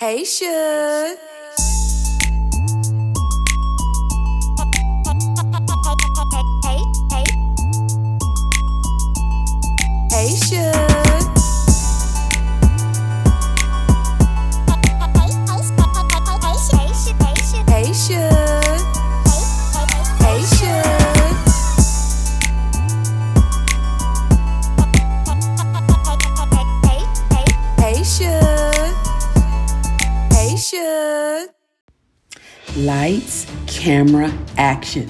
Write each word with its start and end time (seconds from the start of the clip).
Hey, 0.00 0.24
Shug. 0.24 1.18
Lights, 32.90 33.46
camera, 33.68 34.36
action. 34.56 35.08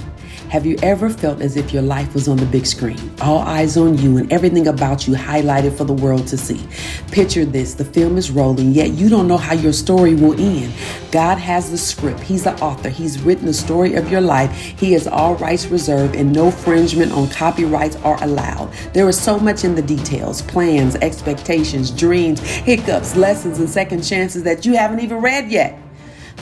Have 0.51 0.67
you 0.67 0.77
ever 0.83 1.09
felt 1.09 1.41
as 1.41 1.57
if 1.57 1.73
your 1.73 1.81
life 1.81 2.13
was 2.13 2.29
on 2.29 2.37
the 2.37 2.45
big 2.45 2.67
screen? 2.67 2.99
All 3.23 3.39
eyes 3.39 3.79
on 3.79 3.97
you 3.97 4.19
and 4.19 4.31
everything 4.31 4.67
about 4.67 5.09
you 5.09 5.15
highlighted 5.15 5.79
for 5.79 5.85
the 5.85 5.95
world 5.95 6.27
to 6.27 6.37
see. 6.37 6.63
Picture 7.11 7.47
this 7.47 7.73
the 7.73 7.87
film 7.87 8.19
is 8.19 8.31
rolling, 8.31 8.73
yet 8.73 8.91
you 8.91 9.09
don't 9.09 9.27
know 9.27 9.39
how 9.39 9.55
your 9.55 9.73
story 9.73 10.15
will 10.15 10.39
end. 10.39 10.75
God 11.11 11.39
has 11.39 11.71
the 11.71 11.79
script, 11.79 12.21
He's 12.21 12.45
the 12.45 12.55
author, 12.61 12.91
He's 12.91 13.19
written 13.23 13.47
the 13.47 13.55
story 13.55 13.95
of 13.95 14.11
your 14.11 14.21
life. 14.21 14.53
He 14.55 14.93
has 14.93 15.07
all 15.07 15.37
rights 15.37 15.65
reserved, 15.69 16.17
and 16.17 16.35
no 16.35 16.49
infringement 16.49 17.13
on 17.13 17.31
copyrights 17.31 17.97
are 18.05 18.23
allowed. 18.23 18.71
There 18.93 19.09
is 19.09 19.19
so 19.19 19.39
much 19.39 19.65
in 19.65 19.75
the 19.75 19.81
details 19.81 20.43
plans, 20.43 20.97
expectations, 20.97 21.91
dreams, 21.91 22.41
hiccups, 22.41 23.17
lessons, 23.17 23.59
and 23.59 23.71
second 23.71 24.03
chances 24.03 24.43
that 24.43 24.67
you 24.67 24.75
haven't 24.75 25.01
even 25.01 25.23
read 25.23 25.51
yet. 25.51 25.81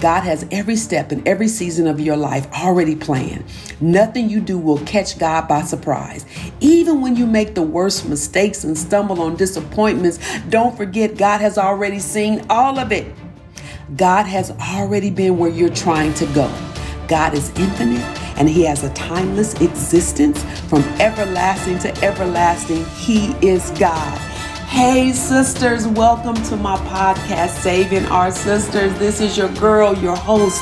God 0.00 0.22
has 0.22 0.46
every 0.50 0.76
step 0.76 1.12
and 1.12 1.26
every 1.26 1.48
season 1.48 1.86
of 1.86 2.00
your 2.00 2.16
life 2.16 2.46
already 2.52 2.94
planned. 2.94 3.44
Nothing 3.80 4.30
you 4.30 4.40
do 4.40 4.58
will 4.58 4.78
catch 4.80 5.18
God 5.18 5.48
by 5.48 5.62
surprise. 5.62 6.24
Even 6.60 7.00
when 7.00 7.16
you 7.16 7.26
make 7.26 7.54
the 7.54 7.62
worst 7.62 8.08
mistakes 8.08 8.64
and 8.64 8.76
stumble 8.76 9.20
on 9.20 9.36
disappointments, 9.36 10.18
don't 10.48 10.76
forget 10.76 11.16
God 11.16 11.40
has 11.40 11.58
already 11.58 11.98
seen 11.98 12.44
all 12.48 12.78
of 12.78 12.92
it. 12.92 13.12
God 13.96 14.24
has 14.24 14.50
already 14.52 15.10
been 15.10 15.38
where 15.38 15.50
you're 15.50 15.68
trying 15.68 16.14
to 16.14 16.26
go. 16.26 16.48
God 17.08 17.34
is 17.34 17.48
infinite 17.58 18.04
and 18.38 18.48
He 18.48 18.62
has 18.64 18.84
a 18.84 18.92
timeless 18.94 19.54
existence 19.60 20.42
from 20.68 20.82
everlasting 21.00 21.78
to 21.80 22.04
everlasting. 22.04 22.84
He 22.96 23.32
is 23.46 23.70
God. 23.72 24.37
Hey, 24.68 25.12
sisters, 25.12 25.88
welcome 25.88 26.36
to 26.44 26.56
my 26.56 26.76
podcast, 26.76 27.62
Saving 27.62 28.04
Our 28.06 28.30
Sisters. 28.30 28.96
This 28.98 29.20
is 29.20 29.36
your 29.36 29.48
girl, 29.54 29.96
your 29.96 30.14
host, 30.14 30.60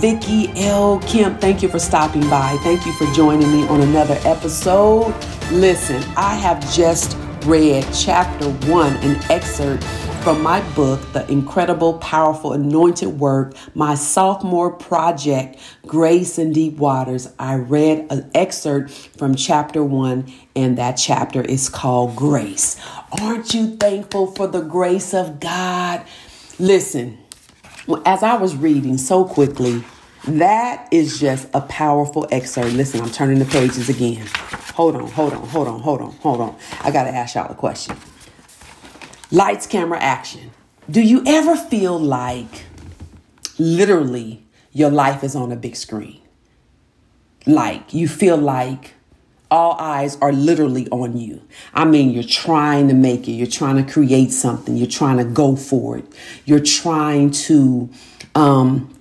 Vicki 0.00 0.50
L. 0.56 1.00
Kemp. 1.00 1.40
Thank 1.40 1.62
you 1.62 1.68
for 1.68 1.78
stopping 1.78 2.22
by. 2.30 2.56
Thank 2.62 2.86
you 2.86 2.92
for 2.92 3.06
joining 3.12 3.50
me 3.50 3.66
on 3.66 3.82
another 3.82 4.16
episode. 4.24 5.14
Listen, 5.50 6.02
I 6.16 6.36
have 6.36 6.60
just 6.72 7.18
read 7.44 7.86
chapter 7.92 8.48
one, 8.70 8.94
an 8.98 9.20
excerpt 9.30 9.82
from 10.24 10.42
my 10.42 10.62
book, 10.70 11.02
The 11.12 11.30
Incredible, 11.30 11.98
Powerful, 11.98 12.54
Anointed 12.54 13.20
Work, 13.20 13.54
my 13.74 13.94
sophomore 13.94 14.72
project, 14.72 15.60
Grace 15.86 16.38
in 16.38 16.50
Deep 16.50 16.78
Waters. 16.78 17.30
I 17.38 17.56
read 17.56 18.06
an 18.08 18.30
excerpt 18.34 18.90
from 18.90 19.34
chapter 19.34 19.84
one, 19.84 20.32
and 20.56 20.78
that 20.78 20.92
chapter 20.92 21.42
is 21.42 21.68
called 21.68 22.16
Grace. 22.16 22.80
Aren't 23.20 23.52
you 23.52 23.76
thankful 23.76 24.28
for 24.28 24.46
the 24.46 24.62
grace 24.62 25.12
of 25.12 25.40
God? 25.40 26.06
Listen, 26.58 27.18
as 28.06 28.22
I 28.22 28.38
was 28.38 28.56
reading 28.56 28.96
so 28.96 29.26
quickly, 29.26 29.84
that 30.26 30.88
is 30.90 31.20
just 31.20 31.48
a 31.52 31.60
powerful 31.60 32.26
excerpt. 32.30 32.72
Listen, 32.72 33.02
I'm 33.02 33.10
turning 33.10 33.40
the 33.40 33.44
pages 33.44 33.90
again. 33.90 34.26
Hold 34.74 34.96
on, 34.96 35.06
hold 35.06 35.34
on, 35.34 35.46
hold 35.48 35.68
on, 35.68 35.80
hold 35.80 36.00
on, 36.00 36.12
hold 36.12 36.40
on. 36.40 36.56
I 36.80 36.90
got 36.90 37.04
to 37.04 37.10
ask 37.10 37.34
y'all 37.34 37.52
a 37.52 37.54
question. 37.54 37.94
Lights, 39.34 39.66
camera, 39.66 39.98
action. 40.00 40.52
Do 40.88 41.00
you 41.00 41.24
ever 41.26 41.56
feel 41.56 41.98
like 41.98 42.66
literally 43.58 44.46
your 44.70 44.90
life 44.90 45.24
is 45.24 45.34
on 45.34 45.50
a 45.50 45.56
big 45.56 45.74
screen? 45.74 46.20
Like 47.44 47.92
you 47.92 48.06
feel 48.06 48.36
like 48.36 48.94
all 49.50 49.72
eyes 49.72 50.16
are 50.22 50.32
literally 50.32 50.88
on 50.90 51.16
you. 51.16 51.42
I 51.74 51.84
mean, 51.84 52.10
you're 52.10 52.22
trying 52.22 52.86
to 52.86 52.94
make 52.94 53.26
it, 53.26 53.32
you're 53.32 53.48
trying 53.48 53.84
to 53.84 53.92
create 53.92 54.30
something, 54.30 54.76
you're 54.76 54.86
trying 54.86 55.18
to 55.18 55.24
go 55.24 55.56
for 55.56 55.98
it, 55.98 56.04
you're 56.44 56.60
trying 56.60 57.32
to 57.32 57.90
um, 58.36 58.96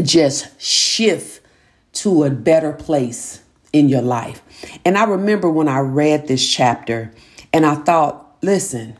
just 0.00 0.58
shift 0.58 1.46
to 1.92 2.24
a 2.24 2.30
better 2.30 2.72
place 2.72 3.42
in 3.74 3.90
your 3.90 4.00
life. 4.00 4.40
And 4.82 4.96
I 4.96 5.04
remember 5.04 5.50
when 5.50 5.68
I 5.68 5.80
read 5.80 6.26
this 6.26 6.48
chapter 6.48 7.12
and 7.52 7.66
I 7.66 7.74
thought, 7.74 8.38
listen, 8.40 8.96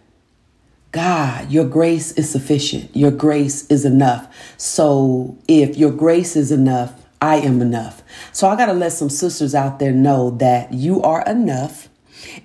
God, 0.94 1.50
your 1.50 1.65
grace 1.65 2.12
is 2.12 2.31
sufficient. 2.31 2.97
Your 2.97 3.10
grace 3.10 3.66
is 3.66 3.84
enough. 3.84 4.32
So 4.56 5.37
if 5.49 5.77
your 5.77 5.91
grace 5.91 6.37
is 6.37 6.53
enough, 6.53 6.94
I 7.21 7.38
am 7.38 7.60
enough. 7.60 8.05
So 8.31 8.47
I 8.47 8.55
got 8.55 8.66
to 8.66 8.72
let 8.75 8.93
some 8.93 9.10
sisters 9.10 9.56
out 9.56 9.81
there 9.81 9.91
know 9.91 10.31
that 10.38 10.72
you 10.72 11.03
are 11.03 11.25
enough. 11.25 11.88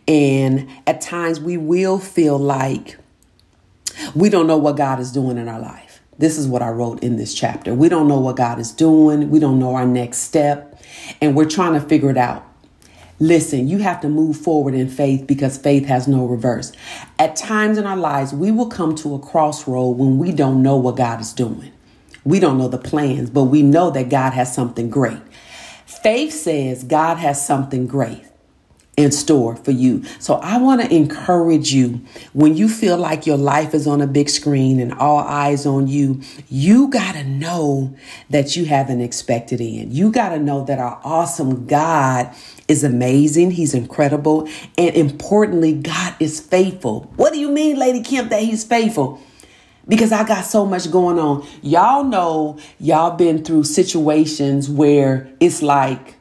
And 0.07 0.67
at 0.87 0.99
times 0.99 1.39
we 1.39 1.57
will 1.57 1.99
feel 1.99 2.39
like 2.39 2.97
we 4.15 4.29
don't 4.29 4.47
know 4.47 4.57
what 4.57 4.77
God 4.77 4.99
is 4.99 5.11
doing 5.11 5.37
in 5.37 5.47
our 5.47 5.59
life. 5.59 6.01
This 6.17 6.35
is 6.35 6.47
what 6.47 6.63
I 6.63 6.69
wrote 6.69 7.03
in 7.03 7.17
this 7.17 7.35
chapter. 7.35 7.75
We 7.75 7.87
don't 7.87 8.07
know 8.07 8.19
what 8.19 8.35
God 8.35 8.57
is 8.57 8.71
doing. 8.71 9.29
We 9.29 9.37
don't 9.37 9.59
know 9.59 9.75
our 9.75 9.85
next 9.85 10.21
step. 10.21 10.81
And 11.21 11.35
we're 11.35 11.47
trying 11.47 11.79
to 11.79 11.87
figure 11.87 12.09
it 12.09 12.17
out. 12.17 12.48
Listen, 13.19 13.67
you 13.67 13.79
have 13.79 13.99
to 14.01 14.07
move 14.09 14.37
forward 14.37 14.73
in 14.73 14.87
faith 14.87 15.27
because 15.27 15.57
faith 15.57 15.85
has 15.85 16.07
no 16.07 16.25
reverse. 16.25 16.71
At 17.17 17.35
times 17.35 17.77
in 17.77 17.85
our 17.85 17.97
lives, 17.97 18.33
we 18.33 18.49
will 18.49 18.67
come 18.67 18.95
to 18.95 19.13
a 19.13 19.19
crossroad 19.19 19.97
when 19.97 20.17
we 20.17 20.31
don't 20.31 20.63
know 20.63 20.77
what 20.77 20.95
God 20.95 21.19
is 21.19 21.33
doing. 21.33 21.71
We 22.23 22.39
don't 22.39 22.57
know 22.57 22.69
the 22.69 22.77
plans, 22.77 23.29
but 23.29 23.45
we 23.45 23.61
know 23.61 23.89
that 23.91 24.09
God 24.09 24.31
has 24.33 24.53
something 24.53 24.89
great. 24.89 25.19
Faith 25.85 26.33
says 26.33 26.85
God 26.85 27.17
has 27.17 27.45
something 27.45 27.87
great 27.87 28.23
in 28.99 29.13
store 29.13 29.55
for 29.55 29.71
you. 29.71 30.03
So 30.19 30.35
I 30.35 30.57
want 30.57 30.81
to 30.81 30.93
encourage 30.93 31.71
you 31.71 32.01
when 32.33 32.57
you 32.57 32.67
feel 32.67 32.97
like 32.97 33.25
your 33.25 33.37
life 33.37 33.73
is 33.73 33.87
on 33.87 34.01
a 34.01 34.07
big 34.07 34.27
screen 34.27 34.77
and 34.77 34.93
all 34.93 35.19
eyes 35.19 35.65
on 35.65 35.87
you, 35.87 36.21
you 36.49 36.89
got 36.89 37.13
to 37.13 37.23
know 37.23 37.95
that 38.29 38.57
you 38.57 38.65
have 38.65 38.89
an 38.89 38.99
expected 38.99 39.61
end. 39.61 39.93
You 39.93 40.11
got 40.11 40.29
to 40.29 40.37
know 40.39 40.65
that 40.65 40.79
our 40.79 40.99
awesome 41.05 41.65
God 41.65 42.29
is 42.67 42.83
amazing. 42.83 43.51
He's 43.51 43.73
incredible. 43.73 44.49
And 44.77 44.93
importantly, 44.93 45.71
God 45.75 46.15
is 46.19 46.41
faithful. 46.41 47.09
What 47.15 47.31
do 47.31 47.39
you 47.39 47.49
mean, 47.49 47.79
Lady 47.79 48.03
Kemp, 48.03 48.29
that 48.31 48.43
he's 48.43 48.65
faithful? 48.65 49.21
because 49.87 50.11
I 50.11 50.23
got 50.23 50.45
so 50.45 50.67
much 50.67 50.91
going 50.91 51.17
on. 51.17 51.47
Y'all 51.63 52.03
know 52.03 52.59
y'all 52.79 53.17
been 53.17 53.43
through 53.43 53.63
situations 53.63 54.69
where 54.69 55.33
it's 55.39 55.63
like 55.63 56.13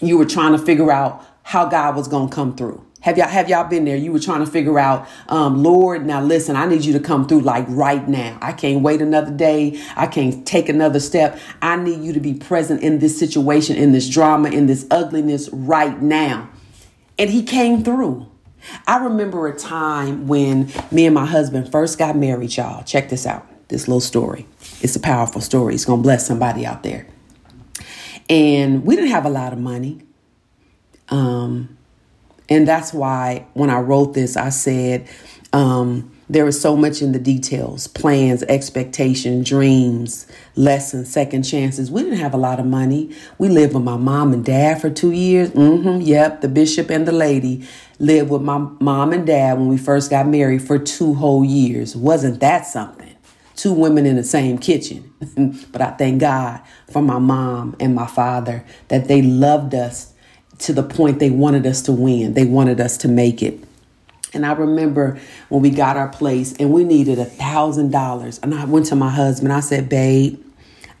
you 0.00 0.18
were 0.18 0.24
trying 0.24 0.50
to 0.52 0.58
figure 0.58 0.90
out 0.90 1.24
how 1.50 1.64
God 1.64 1.96
was 1.96 2.06
going 2.06 2.28
to 2.28 2.34
come 2.34 2.54
through. 2.54 2.80
Have 3.00 3.18
y'all 3.18 3.26
have 3.26 3.48
y'all 3.48 3.68
been 3.68 3.84
there? 3.84 3.96
You 3.96 4.12
were 4.12 4.20
trying 4.20 4.38
to 4.38 4.46
figure 4.48 4.78
out, 4.78 5.08
um, 5.28 5.64
Lord, 5.64 6.06
now 6.06 6.22
listen, 6.22 6.54
I 6.54 6.64
need 6.64 6.84
you 6.84 6.92
to 6.92 7.00
come 7.00 7.26
through 7.26 7.40
like 7.40 7.64
right 7.68 8.06
now. 8.06 8.38
I 8.40 8.52
can't 8.52 8.82
wait 8.82 9.02
another 9.02 9.32
day. 9.32 9.82
I 9.96 10.06
can't 10.06 10.46
take 10.46 10.68
another 10.68 11.00
step. 11.00 11.40
I 11.60 11.74
need 11.74 12.04
you 12.04 12.12
to 12.12 12.20
be 12.20 12.34
present 12.34 12.82
in 12.84 13.00
this 13.00 13.18
situation, 13.18 13.74
in 13.74 13.90
this 13.90 14.08
drama, 14.08 14.50
in 14.50 14.66
this 14.66 14.86
ugliness 14.92 15.48
right 15.52 16.00
now. 16.00 16.48
And 17.18 17.30
he 17.30 17.42
came 17.42 17.82
through. 17.82 18.30
I 18.86 18.98
remember 18.98 19.48
a 19.48 19.58
time 19.58 20.28
when 20.28 20.70
me 20.92 21.04
and 21.04 21.14
my 21.16 21.26
husband 21.26 21.72
first 21.72 21.98
got 21.98 22.16
married, 22.16 22.56
y'all. 22.56 22.84
Check 22.84 23.08
this 23.08 23.26
out. 23.26 23.44
This 23.66 23.88
little 23.88 24.00
story. 24.00 24.46
It's 24.82 24.94
a 24.94 25.00
powerful 25.00 25.40
story. 25.40 25.74
It's 25.74 25.84
to 25.84 25.96
bless 25.96 26.28
somebody 26.28 26.64
out 26.64 26.84
there. 26.84 27.08
And 28.28 28.84
we 28.84 28.94
didn't 28.94 29.10
have 29.10 29.26
a 29.26 29.30
lot 29.30 29.52
of 29.52 29.58
money. 29.58 30.02
Um, 31.10 31.76
and 32.48 32.66
that's 32.66 32.92
why 32.92 33.46
when 33.54 33.70
I 33.70 33.80
wrote 33.80 34.14
this, 34.14 34.36
I 34.36 34.48
said, 34.48 35.08
um, 35.52 36.10
there 36.28 36.46
is 36.46 36.60
so 36.60 36.76
much 36.76 37.02
in 37.02 37.10
the 37.10 37.18
details 37.18 37.88
plans, 37.88 38.44
expectation, 38.44 39.42
dreams, 39.42 40.28
lessons, 40.54 41.12
second 41.12 41.42
chances. 41.42 41.90
We 41.90 42.02
didn't 42.02 42.18
have 42.18 42.34
a 42.34 42.38
lot 42.38 42.60
of 42.60 42.66
money. 42.66 43.12
We 43.38 43.48
lived 43.48 43.74
with 43.74 43.82
my 43.82 43.96
mom 43.96 44.32
and 44.32 44.44
dad 44.44 44.80
for 44.80 44.90
two 44.90 45.10
years. 45.10 45.50
Mm-hmm, 45.50 46.02
yep, 46.02 46.40
the 46.40 46.48
bishop 46.48 46.88
and 46.88 47.06
the 47.06 47.12
lady 47.12 47.66
lived 47.98 48.30
with 48.30 48.42
my 48.42 48.58
mom 48.58 49.12
and 49.12 49.26
dad 49.26 49.58
when 49.58 49.66
we 49.66 49.76
first 49.76 50.08
got 50.08 50.28
married 50.28 50.62
for 50.62 50.78
two 50.78 51.14
whole 51.14 51.44
years. 51.44 51.96
Wasn't 51.96 52.38
that 52.40 52.64
something? 52.64 53.16
Two 53.56 53.72
women 53.72 54.06
in 54.06 54.14
the 54.14 54.24
same 54.24 54.56
kitchen. 54.56 55.12
but 55.72 55.82
I 55.82 55.90
thank 55.90 56.20
God 56.20 56.60
for 56.90 57.02
my 57.02 57.18
mom 57.18 57.76
and 57.80 57.94
my 57.94 58.06
father 58.06 58.64
that 58.88 59.08
they 59.08 59.20
loved 59.20 59.74
us 59.74 60.09
to 60.60 60.72
the 60.72 60.82
point 60.82 61.18
they 61.18 61.30
wanted 61.30 61.66
us 61.66 61.82
to 61.82 61.92
win, 61.92 62.34
they 62.34 62.44
wanted 62.44 62.80
us 62.80 62.96
to 62.98 63.08
make 63.08 63.42
it. 63.42 63.58
And 64.32 64.46
I 64.46 64.52
remember 64.52 65.18
when 65.48 65.62
we 65.62 65.70
got 65.70 65.96
our 65.96 66.08
place 66.08 66.54
and 66.58 66.72
we 66.72 66.84
needed 66.84 67.18
a 67.18 67.24
thousand 67.24 67.90
dollars. 67.90 68.38
And 68.42 68.54
I 68.54 68.64
went 68.64 68.86
to 68.86 68.96
my 68.96 69.10
husband, 69.10 69.52
I 69.52 69.60
said, 69.60 69.88
Babe, 69.88 70.40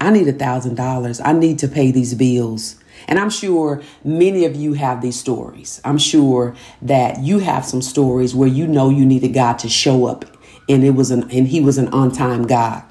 I 0.00 0.10
need 0.10 0.26
a 0.26 0.32
thousand 0.32 0.74
dollars. 0.74 1.20
I 1.20 1.32
need 1.32 1.58
to 1.60 1.68
pay 1.68 1.90
these 1.90 2.14
bills. 2.14 2.76
And 3.06 3.18
I'm 3.18 3.30
sure 3.30 3.82
many 4.04 4.44
of 4.44 4.56
you 4.56 4.74
have 4.74 5.00
these 5.00 5.18
stories. 5.18 5.80
I'm 5.84 5.98
sure 5.98 6.54
that 6.82 7.20
you 7.20 7.38
have 7.38 7.64
some 7.64 7.82
stories 7.82 8.34
where 8.34 8.48
you 8.48 8.66
know 8.66 8.90
you 8.90 9.06
needed 9.06 9.32
God 9.32 9.58
to 9.60 9.68
show 9.68 10.06
up 10.06 10.24
and 10.68 10.84
it 10.84 10.90
was 10.90 11.10
an 11.10 11.30
and 11.30 11.48
he 11.48 11.60
was 11.60 11.78
an 11.78 11.88
on-time 11.88 12.46
God. 12.46 12.84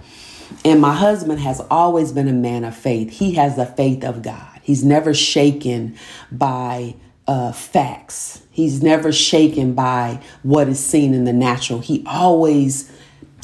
And 0.66 0.82
my 0.82 0.94
husband 0.94 1.40
has 1.40 1.62
always 1.70 2.12
been 2.12 2.28
a 2.28 2.34
man 2.34 2.64
of 2.64 2.76
faith. 2.76 3.12
He 3.12 3.34
has 3.36 3.56
the 3.56 3.66
faith 3.66 4.04
of 4.04 4.22
God. 4.22 4.59
He's 4.70 4.86
never 4.86 5.16
shaken 5.16 5.98
by 6.32 6.94
uh, 7.26 7.54
facts. 7.54 8.44
He's 8.52 8.84
never 8.84 9.12
shaken 9.12 9.74
by 9.74 10.22
what 10.44 10.70
is 10.70 10.80
seen 10.80 11.16
in 11.16 11.24
the 11.24 11.34
natural. 11.34 11.80
He 11.80 12.04
always 12.06 12.92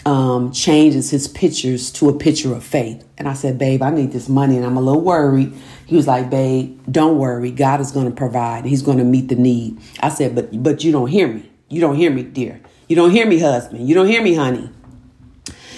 um, 0.06 0.52
changes 0.52 1.10
his 1.10 1.28
pictures 1.28 1.92
to 1.94 2.10
a 2.10 2.14
picture 2.14 2.54
of 2.54 2.64
faith. 2.64 3.04
And 3.18 3.28
I 3.28 3.34
said, 3.34 3.58
Babe, 3.58 3.82
I 3.82 3.90
need 3.90 4.12
this 4.12 4.30
money 4.30 4.56
and 4.56 4.64
I'm 4.64 4.78
a 4.78 4.82
little 4.82 5.02
worried. 5.02 5.52
He 5.88 5.96
was 5.96 6.06
like, 6.06 6.30
Babe, 6.30 6.80
don't 6.92 7.18
worry. 7.18 7.50
God 7.50 7.82
is 7.82 7.92
going 7.92 8.06
to 8.06 8.16
provide. 8.16 8.66
He's 8.66 8.84
going 8.84 9.00
to 9.00 9.04
meet 9.04 9.30
the 9.30 9.36
need. 9.36 9.80
I 10.02 10.10
said, 10.10 10.36
But 10.36 10.62
but 10.62 10.84
you 10.84 10.92
don't 10.92 11.08
hear 11.08 11.28
me. 11.28 11.52
You 11.70 11.82
don't 11.82 11.96
hear 11.96 12.12
me, 12.12 12.22
dear. 12.22 12.62
You 12.88 12.96
don't 12.96 13.10
hear 13.10 13.26
me, 13.26 13.40
husband. 13.40 13.90
You 13.90 13.96
don't 13.96 14.08
hear 14.08 14.22
me, 14.22 14.36
honey. 14.36 14.70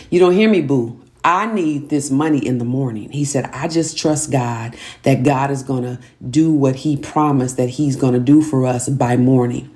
You 0.10 0.20
don't 0.20 0.34
hear 0.34 0.50
me, 0.50 0.60
boo. 0.60 1.07
I 1.24 1.52
need 1.52 1.90
this 1.90 2.10
money 2.10 2.46
in 2.46 2.58
the 2.58 2.66
morning. 2.66 3.12
He 3.12 3.26
said, 3.26 3.46
I 3.54 3.68
just 3.68 3.98
trust 3.98 4.32
God 4.32 4.76
that 5.04 5.24
God 5.24 5.52
is 5.52 5.64
going 5.64 5.84
to 5.84 6.00
do 6.30 6.52
what 6.52 6.78
He 6.78 6.98
promised 6.98 7.58
that 7.58 7.70
He's 7.70 7.96
going 7.96 8.14
to 8.14 8.20
do 8.20 8.42
for 8.42 8.66
us 8.66 8.88
by 8.90 9.18
morning. 9.18 9.74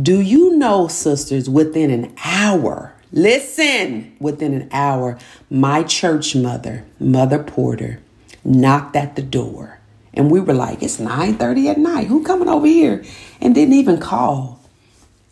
Do 0.00 0.20
you 0.20 0.56
know, 0.56 0.86
sisters, 0.86 1.50
within 1.50 1.90
an 1.90 2.14
hour, 2.24 2.94
listen, 3.10 4.16
within 4.20 4.54
an 4.54 4.68
hour, 4.70 5.18
my 5.50 5.82
church 5.82 6.36
mother, 6.36 6.84
Mother 7.00 7.42
Porter, 7.42 8.00
knocked 8.44 8.94
at 8.94 9.16
the 9.16 9.22
door. 9.22 9.78
And 10.14 10.30
we 10.30 10.40
were 10.40 10.54
like, 10.54 10.82
it's 10.82 10.98
9:30 10.98 11.70
at 11.70 11.78
night. 11.78 12.06
Who 12.08 12.24
coming 12.24 12.48
over 12.48 12.66
here? 12.66 13.04
And 13.40 13.54
didn't 13.54 13.74
even 13.74 13.98
call. 13.98 14.60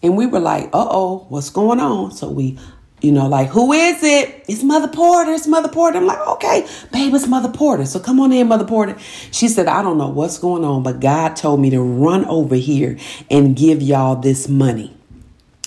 And 0.03 0.17
we 0.17 0.27
were 0.27 0.41
like, 0.41 0.67
uh-oh, 0.67 1.27
what's 1.29 1.51
going 1.51 1.81
on? 1.81 2.13
So 2.13 2.31
we 2.31 2.59
you 3.01 3.13
know, 3.13 3.29
like, 3.29 3.49
who 3.49 3.73
is 3.73 4.03
it? 4.03 4.45
It's 4.49 4.63
Mother 4.63 4.89
Porter. 4.89 5.33
It's 5.33 5.47
Mother 5.47 5.69
Porter. 5.69 5.99
I'm 5.99 6.07
like, 6.07 6.27
okay, 6.27 6.67
babe, 6.93 7.13
it's 7.15 7.27
Mother 7.27 7.51
Porter. 7.51 7.85
So 7.85 8.01
come 8.01 8.19
on 8.21 8.33
in, 8.33 8.49
Mother 8.49 8.65
Porter. 8.65 8.97
She 9.31 9.49
said, 9.49 9.67
I 9.67 9.83
don't 9.83 9.99
know 9.99 10.09
what's 10.09 10.39
going 10.39 10.65
on, 10.65 10.83
but 10.83 11.01
God 11.01 11.37
told 11.37 11.61
me 11.61 11.71
to 11.71 11.81
run 11.81 12.25
over 12.25 12.55
here 12.57 12.99
and 13.31 13.55
give 13.55 13.83
y'all 13.83 14.17
this 14.17 14.49
money. 14.49 14.97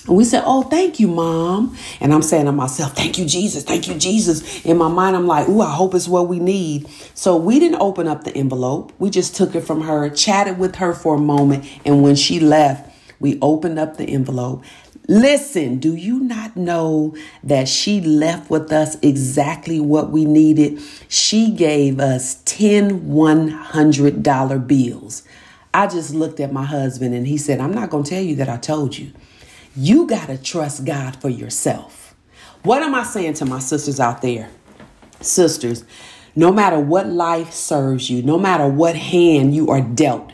And 0.06 0.16
we 0.16 0.24
said, 0.24 0.42
Oh, 0.44 0.62
thank 0.62 0.98
you, 0.98 1.06
mom. 1.06 1.76
And 2.00 2.12
I'm 2.12 2.22
saying 2.22 2.46
to 2.46 2.52
myself, 2.52 2.96
Thank 2.96 3.16
you, 3.16 3.26
Jesus. 3.26 3.62
Thank 3.62 3.86
you, 3.86 3.94
Jesus. 3.94 4.64
In 4.64 4.76
my 4.76 4.88
mind, 4.88 5.14
I'm 5.14 5.26
like, 5.28 5.48
Ooh, 5.48 5.60
I 5.60 5.72
hope 5.72 5.94
it's 5.94 6.08
what 6.08 6.26
we 6.26 6.40
need. 6.40 6.88
So 7.14 7.36
we 7.36 7.60
didn't 7.60 7.80
open 7.80 8.08
up 8.08 8.24
the 8.24 8.34
envelope. 8.34 8.92
We 8.98 9.08
just 9.08 9.36
took 9.36 9.54
it 9.54 9.60
from 9.60 9.82
her, 9.82 10.10
chatted 10.10 10.58
with 10.58 10.76
her 10.76 10.94
for 10.94 11.14
a 11.14 11.20
moment. 11.20 11.64
And 11.84 12.02
when 12.02 12.16
she 12.16 12.40
left, 12.40 12.90
we 13.20 13.38
opened 13.40 13.78
up 13.78 13.98
the 13.98 14.04
envelope. 14.04 14.64
Listen, 15.08 15.78
do 15.78 15.94
you 15.96 16.20
not 16.20 16.56
know 16.56 17.14
that 17.42 17.68
she 17.68 18.00
left 18.00 18.50
with 18.50 18.70
us 18.70 18.96
exactly 19.02 19.80
what 19.80 20.10
we 20.10 20.24
needed? 20.24 20.80
She 21.08 21.50
gave 21.50 21.98
us 21.98 22.42
10 22.44 23.08
$100 23.08 24.66
bills. 24.66 25.22
I 25.72 25.86
just 25.86 26.14
looked 26.14 26.40
at 26.40 26.52
my 26.52 26.64
husband 26.64 27.14
and 27.14 27.26
he 27.26 27.36
said, 27.38 27.60
I'm 27.60 27.72
not 27.72 27.90
going 27.90 28.04
to 28.04 28.10
tell 28.10 28.22
you 28.22 28.36
that 28.36 28.48
I 28.48 28.56
told 28.56 28.98
you. 28.98 29.12
You 29.76 30.06
got 30.06 30.26
to 30.26 30.36
trust 30.36 30.84
God 30.84 31.16
for 31.16 31.28
yourself. 31.28 32.14
What 32.62 32.82
am 32.82 32.94
I 32.94 33.04
saying 33.04 33.34
to 33.34 33.46
my 33.46 33.60
sisters 33.60 34.00
out 34.00 34.20
there? 34.20 34.50
Sisters, 35.20 35.84
no 36.34 36.52
matter 36.52 36.78
what 36.78 37.08
life 37.08 37.52
serves 37.52 38.10
you, 38.10 38.22
no 38.22 38.38
matter 38.38 38.66
what 38.66 38.96
hand 38.96 39.54
you 39.54 39.70
are 39.70 39.80
dealt, 39.80 40.32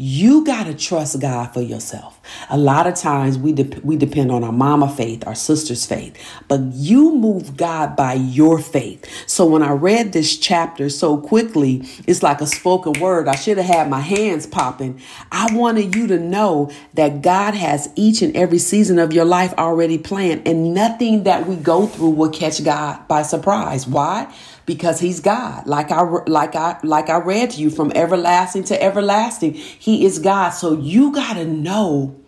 you 0.00 0.44
got 0.44 0.66
to 0.66 0.74
trust 0.74 1.20
God 1.20 1.52
for 1.52 1.60
yourself. 1.60 2.20
A 2.50 2.56
lot 2.56 2.86
of 2.86 2.94
times 2.94 3.36
we 3.36 3.52
de- 3.52 3.80
we 3.80 3.96
depend 3.96 4.30
on 4.30 4.44
our 4.44 4.52
mama 4.52 4.88
faith, 4.88 5.26
our 5.26 5.34
sister's 5.34 5.84
faith, 5.84 6.16
but 6.46 6.60
you 6.72 7.16
move 7.16 7.56
God 7.56 7.96
by 7.96 8.12
your 8.12 8.60
faith. 8.60 9.04
So 9.26 9.44
when 9.44 9.60
I 9.60 9.72
read 9.72 10.12
this 10.12 10.38
chapter 10.38 10.88
so 10.88 11.16
quickly, 11.16 11.82
it's 12.06 12.22
like 12.22 12.40
a 12.40 12.46
spoken 12.46 13.00
word. 13.00 13.26
I 13.26 13.34
should 13.34 13.56
have 13.56 13.66
had 13.66 13.90
my 13.90 13.98
hands 13.98 14.46
popping. 14.46 15.00
I 15.32 15.52
wanted 15.52 15.96
you 15.96 16.06
to 16.06 16.20
know 16.20 16.70
that 16.94 17.20
God 17.20 17.54
has 17.54 17.90
each 17.96 18.22
and 18.22 18.36
every 18.36 18.58
season 18.58 19.00
of 19.00 19.12
your 19.12 19.24
life 19.24 19.52
already 19.58 19.98
planned, 19.98 20.46
and 20.46 20.74
nothing 20.74 21.24
that 21.24 21.48
we 21.48 21.56
go 21.56 21.88
through 21.88 22.10
will 22.10 22.30
catch 22.30 22.62
God 22.62 23.08
by 23.08 23.22
surprise. 23.22 23.88
Why? 23.88 24.32
Because 24.68 25.00
he's 25.00 25.18
God. 25.18 25.66
Like 25.66 25.90
I 25.90 26.02
like 26.02 26.54
I 26.54 26.78
like 26.82 27.08
I 27.08 27.16
read 27.16 27.52
to 27.52 27.60
you 27.60 27.70
from 27.70 27.90
everlasting 27.94 28.64
to 28.64 28.80
everlasting. 28.80 29.54
He 29.54 30.04
is 30.04 30.18
God. 30.18 30.50
So 30.50 30.74
you 30.74 31.10
got 31.10 31.34
to 31.34 31.46
know 31.46 32.20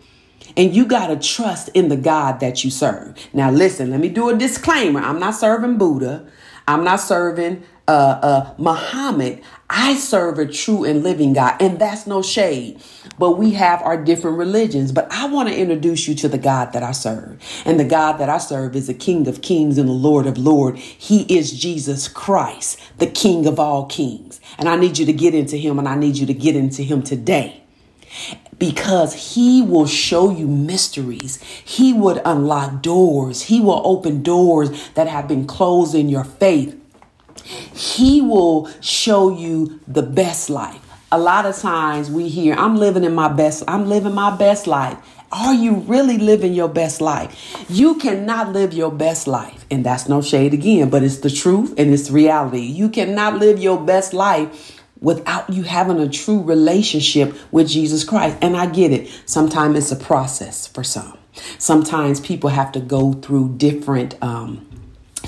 and 0.57 0.75
you 0.75 0.87
got 0.87 1.09
to 1.09 1.17
trust 1.17 1.69
in 1.75 1.91
the 1.91 1.99
God 1.99 2.41
that 2.41 2.65
you 2.65 2.71
serve. 2.71 3.15
Now 3.35 3.51
listen, 3.51 3.91
let 3.91 4.01
me 4.01 4.09
do 4.09 4.31
a 4.31 4.37
disclaimer. 4.37 5.01
I'm 5.01 5.21
not 5.21 5.35
serving 5.35 5.77
Buddha. 5.77 6.27
I'm 6.67 6.83
not 6.83 7.01
serving 7.01 7.63
uh, 7.91 8.21
uh, 8.23 8.55
Muhammad. 8.57 9.43
I 9.69 9.95
serve 9.95 10.39
a 10.39 10.47
true 10.47 10.85
and 10.85 11.03
living 11.03 11.33
God, 11.33 11.61
and 11.61 11.79
that's 11.79 12.07
no 12.07 12.23
shade. 12.23 12.81
But 13.19 13.33
we 13.33 13.53
have 13.53 13.83
our 13.83 14.03
different 14.03 14.39
religions. 14.39 14.93
But 14.93 15.11
I 15.11 15.27
want 15.27 15.49
to 15.49 15.57
introduce 15.57 16.07
you 16.07 16.15
to 16.17 16.29
the 16.29 16.39
God 16.39 16.73
that 16.73 16.85
I 16.85 16.93
serve. 16.93 17.43
And 17.65 17.81
the 17.81 17.85
God 17.85 18.15
that 18.15 18.29
I 18.29 18.39
serve 18.39 18.77
is 18.77 18.87
the 18.87 18.95
King 18.95 19.27
of 19.27 19.43
Kings 19.43 19.77
and 19.77 19.89
the 19.89 19.93
Lord 19.93 20.27
of 20.27 20.39
Lords. 20.39 20.81
He 20.81 21.23
is 21.23 21.53
Jesus 21.59 22.07
Christ, 22.07 22.81
the 22.99 23.09
King 23.09 23.47
of 23.47 23.59
all 23.59 23.87
kings. 23.87 24.41
And 24.57 24.69
I 24.69 24.77
need 24.77 24.99
you 24.99 25.07
to 25.07 25.13
get 25.13 25.35
into 25.35 25.57
him, 25.57 25.79
and 25.79 25.89
I 25.89 25.97
need 25.97 26.17
you 26.17 26.27
to 26.27 26.35
get 26.35 26.55
into 26.55 26.83
him 26.83 27.03
today 27.03 27.63
because 28.59 29.35
he 29.35 29.63
will 29.63 29.87
show 29.87 30.31
you 30.31 30.47
mysteries. 30.47 31.43
He 31.43 31.93
would 31.93 32.21
unlock 32.25 32.83
doors. 32.83 33.43
He 33.43 33.61
will 33.61 33.83
open 33.85 34.23
doors 34.23 34.91
that 34.91 35.09
have 35.09 35.27
been 35.27 35.47
closed 35.47 35.95
in 35.95 36.09
your 36.09 36.25
faith. 36.25 36.80
He 37.45 38.21
will 38.21 38.71
show 38.81 39.37
you 39.37 39.81
the 39.87 40.03
best 40.03 40.51
life. 40.51 40.81
A 41.13 41.19
lot 41.19 41.45
of 41.45 41.57
times 41.59 42.11
we 42.11 42.29
hear, 42.29 42.55
I'm 42.55 42.77
living 42.77 43.05
in 43.05 43.15
my 43.15 43.29
best, 43.29 43.65
I'm 43.67 43.89
living 43.89 44.15
my 44.15 44.37
best 44.37 44.67
life. 44.67 44.97
Are 45.33 45.55
you 45.55 45.75
really 45.75 46.19
living 46.19 46.55
your 46.55 46.69
best 46.69 47.01
life? 47.01 47.65
You 47.69 47.97
cannot 47.97 48.53
live 48.53 48.73
your 48.73 48.91
best 48.91 49.27
life. 49.27 49.65
And 49.71 49.87
that's 49.87 50.09
no 50.09 50.23
shade 50.23 50.55
again, 50.55 50.91
but 50.91 51.05
it's 51.05 51.19
the 51.19 51.31
truth 51.31 51.75
and 51.79 51.93
it's 51.93 52.11
reality. 52.11 52.63
You 52.63 52.89
cannot 52.89 53.39
live 53.39 53.61
your 53.61 53.81
best 53.81 54.13
life 54.13 54.81
without 55.01 55.49
you 55.51 55.63
having 55.63 55.99
a 55.99 56.09
true 56.09 56.43
relationship 56.43 57.37
with 57.53 57.69
Jesus 57.69 58.05
Christ. 58.05 58.39
And 58.43 58.57
I 58.57 58.67
get 58.67 58.93
it. 58.93 59.09
Sometimes 59.27 59.77
it's 59.77 59.93
a 59.93 60.05
process 60.05 60.67
for 60.67 60.85
some. 60.85 61.17
Sometimes 61.59 62.21
people 62.21 62.51
have 62.51 62.73
to 62.73 62.81
go 62.81 63.13
through 63.13 63.57
different 63.57 64.21
um, 64.23 64.67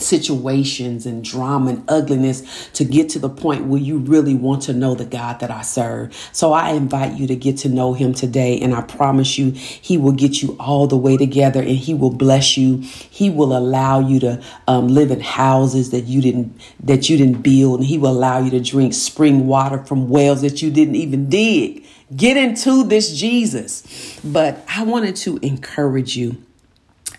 situations 0.03 1.07
and 1.07 1.25
drama 1.25 1.71
and 1.71 1.85
ugliness 1.89 2.71
to 2.71 2.85
get 2.85 3.09
to 3.11 3.19
the 3.19 3.29
point 3.29 3.67
where 3.67 3.81
you 3.81 3.99
really 3.99 4.35
want 4.35 4.63
to 4.63 4.73
know 4.73 4.95
the 4.95 5.05
God 5.05 5.41
that 5.41 5.51
I 5.51 5.63
serve. 5.63 6.15
So 6.33 6.53
I 6.53 6.71
invite 6.71 7.19
you 7.19 7.27
to 7.27 7.37
get 7.37 7.59
to 7.59 7.69
know 7.69 7.95
him 7.95 8.13
today 8.15 8.61
and 8.61 8.75
I 8.75 8.83
promise 8.83 9.39
you 9.39 9.53
he 9.53 9.97
will 9.97 10.13
get 10.13 10.43
you 10.43 10.57
all 10.59 10.87
the 10.87 10.97
way 10.97 11.17
together 11.17 11.61
and 11.61 11.71
he 11.71 11.95
will 11.95 12.11
bless 12.11 12.57
you. 12.57 12.79
He 12.79 13.31
will 13.31 13.57
allow 13.57 14.01
you 14.01 14.21
to 14.21 14.43
um, 14.69 14.89
live 14.89 15.11
in 15.11 15.21
houses 15.21 15.91
that 15.91 16.03
you 16.03 16.21
didn't 16.21 16.61
that 16.83 17.09
you 17.09 17.17
didn't 17.17 17.43
build 17.43 17.81
and 17.81 17.89
he 17.89 17.99
will 17.99 18.11
allow 18.11 18.39
you 18.39 18.51
to 18.51 18.61
drink 18.61 18.95
spring 18.95 19.47
water 19.47 19.79
from 19.85 20.09
wells 20.09 20.43
that 20.43 20.63
you 20.63 20.71
didn't 20.71 20.97
even 20.97 21.29
dig. 21.29 21.87
Get 22.15 22.37
into 22.37 22.85
this 22.85 23.17
Jesus. 23.17 24.21
But 24.23 24.65
I 24.69 24.85
wanted 24.85 25.17
to 25.17 25.39
encourage 25.39 26.17
you 26.17 26.43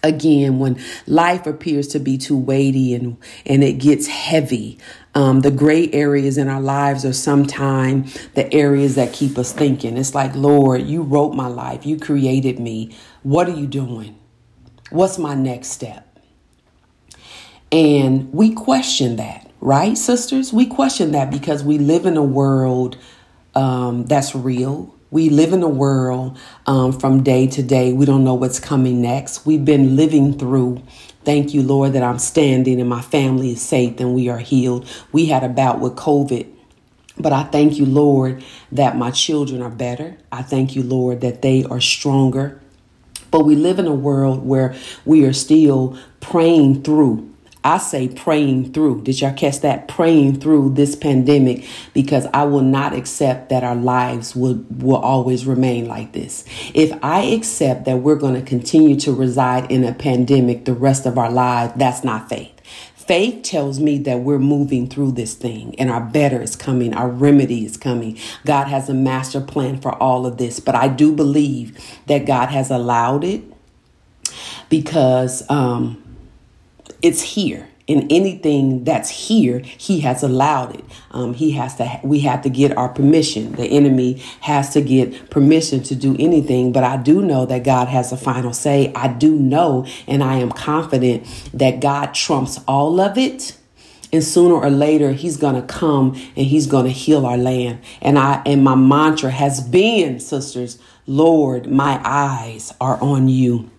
again 0.03 0.60
when 0.60 0.79
life 1.07 1.48
appears 1.48 1.88
to 1.88 2.00
be 2.00 2.17
too 2.17 2.38
weighty 2.38 2.93
and 2.93 3.17
and 3.45 3.63
it 3.63 3.74
gets 3.74 4.07
heavy 4.07 4.77
um, 5.15 5.41
the 5.41 5.51
gray 5.51 5.91
areas 5.91 6.38
in 6.38 6.48
our 6.48 6.62
lives 6.62 7.05
are 7.05 7.13
sometimes 7.13 8.17
the 8.33 8.51
areas 8.51 8.95
that 8.95 9.13
keep 9.13 9.38
us 9.38 9.53
thinking. 9.53 9.98
It's 9.98 10.15
like 10.15 10.36
lord 10.36 10.83
you 10.83 11.03
wrote 11.03 11.33
my 11.33 11.48
life. 11.48 11.86
You 11.86 12.00
created 12.00 12.60
me. 12.60 12.95
What 13.22 13.48
are 13.48 13.53
you 13.53 13.67
doing? 13.67 14.17
What's 14.89 15.17
my 15.17 15.36
next 15.36 15.69
step? 15.69 16.19
And 17.72 18.31
we 18.33 18.53
question 18.53 19.15
that 19.17 19.50
right 19.62 19.98
sisters? 19.98 20.51
We 20.51 20.65
question 20.65 21.12
that 21.12 21.31
because 21.31 21.63
we 21.63 21.77
live 21.77 22.05
in 22.05 22.17
a 22.17 22.24
world 22.24 22.98
um, 23.55 24.05
that's 24.05 24.36
real 24.36 24.92
we 25.13 25.29
live 25.29 25.53
in 25.53 25.63
a 25.63 25.70
world 25.70 26.38
um, 26.67 26.93
from 26.93 27.24
day 27.24 27.48
to 27.48 27.63
day. 27.63 27.93
We 27.93 28.05
don't 28.05 28.25
know 28.25 28.36
what's 28.36 28.60
coming 28.60 29.01
next. 29.01 29.46
We've 29.46 29.65
been 29.65 29.96
living 29.96 30.38
through. 30.39 30.84
Thank 31.25 31.53
you, 31.53 31.63
Lord, 31.63 31.93
that 31.93 32.03
I'm 32.03 32.20
standing 32.20 32.82
and 32.82 32.89
my 32.89 33.01
family 33.01 33.51
is 33.53 33.62
safe 33.62 34.00
and 34.01 34.15
we 34.15 34.29
are 34.29 34.39
healed. 34.39 34.88
We 35.13 35.27
had 35.27 35.43
a 35.43 35.50
bout 35.50 35.79
with 35.82 35.96
COVID. 35.96 36.48
But 37.20 37.34
I 37.34 37.43
thank 37.43 37.77
you, 37.77 37.86
Lord, 37.86 38.43
that 38.72 38.98
my 38.98 39.12
children 39.12 39.62
are 39.62 39.72
better. 39.72 40.17
I 40.32 40.43
thank 40.43 40.75
you, 40.75 40.84
Lord, 40.84 41.22
that 41.22 41.43
they 41.43 41.63
are 41.65 41.82
stronger 41.82 42.60
But 43.32 43.46
we 43.46 43.55
live 43.55 43.79
in 43.79 43.88
a 43.88 43.96
world 43.96 44.46
where 44.46 44.75
we 45.05 45.25
are 45.25 45.34
still 45.34 45.98
praying 46.22 46.84
through. 46.84 47.32
I 47.63 47.77
say 47.77 48.10
praying 48.10 48.74
through. 48.74 49.03
Did 49.03 49.22
y'all 49.22 49.34
catch 49.34 49.62
that? 49.62 49.88
Praying 49.88 50.41
through 50.41 50.74
this 50.74 50.96
pandemic 50.96 51.65
because 51.93 52.27
I 52.34 52.43
will 52.43 52.62
not 52.62 52.93
accept 52.93 53.50
that 53.50 53.63
our 53.63 53.75
lives 53.75 54.36
will, 54.36 54.65
will 54.70 54.98
always 54.98 55.46
remain 55.46 55.88
like 55.88 56.12
this. 56.12 56.43
If 56.74 56.91
I 57.01 57.22
accept 57.22 57.86
that 57.86 57.98
we're 57.98 58.15
going 58.15 58.36
to 58.36 58.41
continue 58.41 59.00
to 59.01 59.13
reside 59.13 59.72
in 59.72 59.84
a 59.86 59.93
pandemic 59.93 60.65
the 60.65 60.74
rest 60.74 61.05
of 61.05 61.17
our 61.17 61.32
lives, 61.32 61.74
that's 61.77 62.03
not 62.03 62.27
faith. 62.27 62.51
Faith 62.96 63.43
tells 63.43 63.79
me 63.79 63.98
that 64.00 64.22
we're 64.22 64.39
moving 64.39 64.88
through 64.88 65.12
this 65.12 65.34
thing 65.34 65.75
and 65.77 65.89
our 65.89 66.01
better 66.01 66.41
is 66.41 66.55
coming, 66.55 66.93
our 66.93 67.10
remedy 67.10 67.65
is 67.65 67.75
coming. 67.75 68.17
God 68.46 68.67
has 68.67 68.88
a 68.88 68.93
master 68.93 69.41
plan 69.41 69.79
for 69.79 69.93
all 70.01 70.25
of 70.25 70.38
this, 70.38 70.60
but 70.62 70.74
I 70.74 70.88
do 70.88 71.13
believe 71.13 71.77
that 72.08 72.25
God 72.25 72.48
has 72.50 72.72
allowed 72.72 73.25
it 73.25 73.43
because 74.70 75.43
um, 75.50 76.02
it's 77.03 77.22
here. 77.22 77.67
In 77.86 78.07
anything 78.10 78.86
that's 78.86 79.10
here 79.10 79.60
he 79.60 80.00
has 80.00 80.24
allowed 80.24 80.74
it. 80.75 80.86
Um, 81.12 81.33
he 81.33 81.51
has 81.51 81.75
to 81.75 82.00
we 82.01 82.22
have 82.22 82.41
to 82.43 82.50
get 82.50 82.77
our 82.77 82.88
permission. 82.88 83.51
The 83.51 83.65
enemy 83.65 84.24
has 84.39 84.72
to 84.72 84.81
get 84.81 85.29
permission 85.29 85.83
to 85.83 85.95
do 85.95 86.15
anything. 86.17 86.72
But 86.72 86.86
i 86.86 86.95
do 86.95 87.22
know 87.22 87.45
that 87.45 87.65
god 87.65 87.89
has 87.89 88.13
a 88.13 88.17
final 88.17 88.53
say. 88.53 88.93
I 88.95 89.10
do 89.10 89.36
know 89.36 89.86
and 90.07 90.24
i 90.24 90.38
am 90.38 90.50
confident 90.50 91.25
that 91.53 91.81
god 91.81 92.13
trumps 92.13 92.57
all 92.69 93.01
of 93.01 93.17
it. 93.17 93.57
And 94.13 94.24
sooner 94.24 94.55
or 94.55 94.69
later 94.69 95.12
he's 95.12 95.36
going 95.36 95.55
to 95.55 95.67
come 95.67 96.13
and 96.38 96.45
he's 96.45 96.67
going 96.67 96.86
to 96.86 96.91
heal 96.91 97.25
our 97.25 97.38
land. 97.38 97.81
And 98.01 98.17
i 98.17 98.41
and 98.45 98.63
my 98.63 98.75
mantra 98.75 99.29
has 99.29 99.60
been 99.60 100.22
sisters 100.22 100.79
lord 101.05 101.69
my 101.69 102.00
eyes 102.05 102.74
are 102.79 102.98
on 103.01 103.27
you 103.27 103.69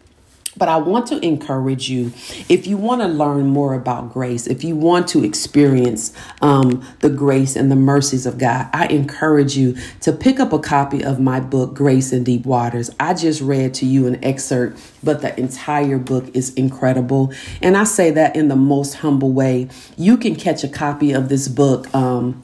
but 0.56 0.68
I 0.68 0.76
want 0.76 1.06
to 1.08 1.25
encourage 1.25 1.88
you 1.88 2.12
if 2.49 2.66
you 2.66 2.76
want 2.76 3.00
to 3.02 3.08
learn 3.08 3.46
more 3.46 3.75
about 3.75 4.12
grace, 4.12 4.46
if 4.46 4.64
you 4.64 4.76
want 4.76 5.08
to 5.08 5.25
experience 5.25 6.12
um, 6.42 6.84
the 7.00 7.11
grace 7.11 7.56
and 7.56 7.70
the 7.70 7.76
mercies 7.76 8.26
of 8.26 8.38
God, 8.38 8.68
I 8.73 8.87
encourage 8.87 9.56
you 9.56 9.76
to 10.00 10.12
pick 10.12 10.40
up 10.40 10.52
a 10.52 10.58
copy 10.58 11.04
of 11.04 11.20
my 11.20 11.40
book, 11.40 11.75
Grace 11.75 12.12
in 12.12 12.25
Deep 12.25 12.46
Waters. 12.46 12.90
I 13.00 13.14
just 13.14 13.40
read 13.40 13.75
to 13.75 13.87
you 13.87 14.06
an 14.06 14.23
excerpt, 14.25 14.80
but 15.02 15.23
the 15.23 15.38
entire 15.38 15.99
book 15.99 16.25
is 16.34 16.52
incredible. 16.54 17.32
And 17.62 17.76
I 17.76 17.84
say 17.84 18.11
that 18.12 18.37
in 18.37 18.49
the 18.49 18.56
most 18.56 18.94
humble 18.94 19.32
way. 19.32 19.68
You 19.96 20.16
can 20.16 20.37
catch 20.37 20.64
a 20.64 20.68
copy 20.68 21.12
of 21.12 21.28
this 21.28 21.49
book 21.49 21.92
um, 21.94 22.42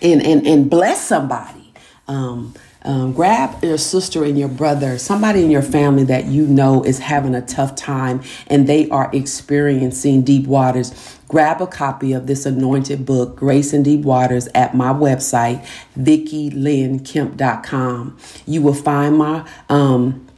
and, 0.00 0.24
and, 0.24 0.46
and 0.46 0.70
bless 0.70 1.06
somebody. 1.06 1.72
Um, 2.08 2.54
um, 2.84 3.12
grab 3.12 3.62
your 3.62 3.78
sister 3.78 4.24
and 4.24 4.36
your 4.38 4.48
brother, 4.48 4.98
somebody 4.98 5.44
in 5.44 5.50
your 5.50 5.62
family 5.62 6.04
that 6.04 6.26
you 6.26 6.46
know 6.46 6.82
is 6.82 6.98
having 6.98 7.34
a 7.34 7.40
tough 7.42 7.74
time 7.76 8.22
and 8.48 8.66
they 8.66 8.88
are 8.90 9.08
experiencing 9.12 10.22
deep 10.22 10.46
waters. 10.46 11.18
Grab 11.28 11.60
a 11.62 11.66
copy 11.66 12.12
of 12.12 12.26
this 12.26 12.44
anointed 12.44 13.06
book, 13.06 13.36
Grace 13.36 13.72
in 13.72 13.82
Deep 13.82 14.02
Waters, 14.02 14.48
at 14.54 14.74
my 14.74 14.92
website, 14.92 15.66
VickiLynnKemp.com. 15.98 18.18
You 18.46 18.60
will 18.60 18.74
find 18.74 19.16
my 19.16 19.48
um, 19.70 20.28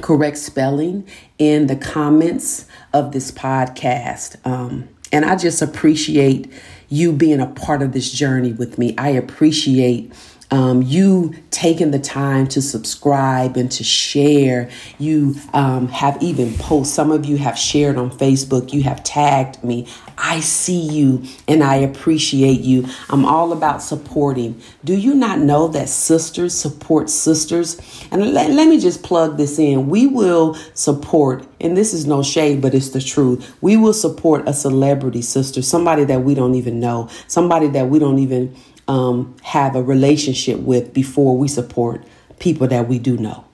correct 0.00 0.38
spelling 0.38 1.06
in 1.38 1.66
the 1.66 1.76
comments 1.76 2.64
of 2.94 3.12
this 3.12 3.30
podcast. 3.30 4.36
Um, 4.46 4.88
and 5.12 5.26
I 5.26 5.36
just 5.36 5.60
appreciate 5.60 6.50
you 6.88 7.12
being 7.12 7.40
a 7.40 7.46
part 7.46 7.82
of 7.82 7.92
this 7.92 8.10
journey 8.10 8.52
with 8.52 8.78
me. 8.78 8.94
I 8.96 9.10
appreciate 9.10 10.10
um, 10.50 10.82
you 10.82 11.34
taking 11.50 11.90
the 11.90 11.98
time 11.98 12.46
to 12.48 12.62
subscribe 12.62 13.56
and 13.56 13.70
to 13.72 13.84
share. 13.84 14.70
You 14.98 15.34
um, 15.52 15.88
have 15.88 16.22
even 16.22 16.54
post. 16.54 16.94
Some 16.94 17.10
of 17.12 17.26
you 17.26 17.36
have 17.36 17.58
shared 17.58 17.96
on 17.96 18.10
Facebook. 18.10 18.72
You 18.72 18.82
have 18.84 19.04
tagged 19.04 19.62
me. 19.62 19.86
I 20.16 20.40
see 20.40 20.80
you 20.80 21.22
and 21.46 21.62
I 21.62 21.76
appreciate 21.76 22.60
you. 22.60 22.86
I'm 23.08 23.24
all 23.24 23.52
about 23.52 23.82
supporting. 23.82 24.60
Do 24.84 24.96
you 24.96 25.14
not 25.14 25.38
know 25.38 25.68
that 25.68 25.88
sisters 25.88 26.54
support 26.54 27.08
sisters? 27.08 27.78
And 28.10 28.32
let, 28.32 28.50
let 28.50 28.68
me 28.68 28.80
just 28.80 29.02
plug 29.02 29.36
this 29.36 29.58
in. 29.58 29.88
We 29.88 30.06
will 30.06 30.54
support, 30.74 31.46
and 31.60 31.76
this 31.76 31.94
is 31.94 32.06
no 32.06 32.22
shade, 32.22 32.60
but 32.60 32.74
it's 32.74 32.90
the 32.90 33.00
truth. 33.00 33.54
We 33.60 33.76
will 33.76 33.92
support 33.92 34.48
a 34.48 34.52
celebrity 34.52 35.22
sister, 35.22 35.62
somebody 35.62 36.04
that 36.04 36.22
we 36.22 36.34
don't 36.34 36.56
even 36.56 36.80
know, 36.80 37.08
somebody 37.28 37.68
that 37.68 37.88
we 37.88 37.98
don't 37.98 38.18
even 38.18 38.56
um, 38.88 39.36
have 39.42 39.76
a 39.76 39.82
relationship 39.82 40.58
with 40.60 40.92
before 40.92 41.36
we 41.36 41.46
support 41.46 42.04
people 42.40 42.66
that 42.68 42.88
we 42.88 42.98
do 42.98 43.16
know. 43.16 43.44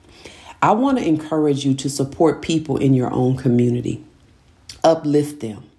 I 0.61 0.71
want 0.71 0.97
to 0.97 1.05
encourage 1.05 1.65
you 1.65 1.75
to 1.75 1.89
support 1.89 2.41
people 2.41 2.77
in 2.77 2.93
your 2.93 3.13
own 3.13 3.35
community, 3.37 4.03
uplift 4.83 5.41
them. 5.41 5.69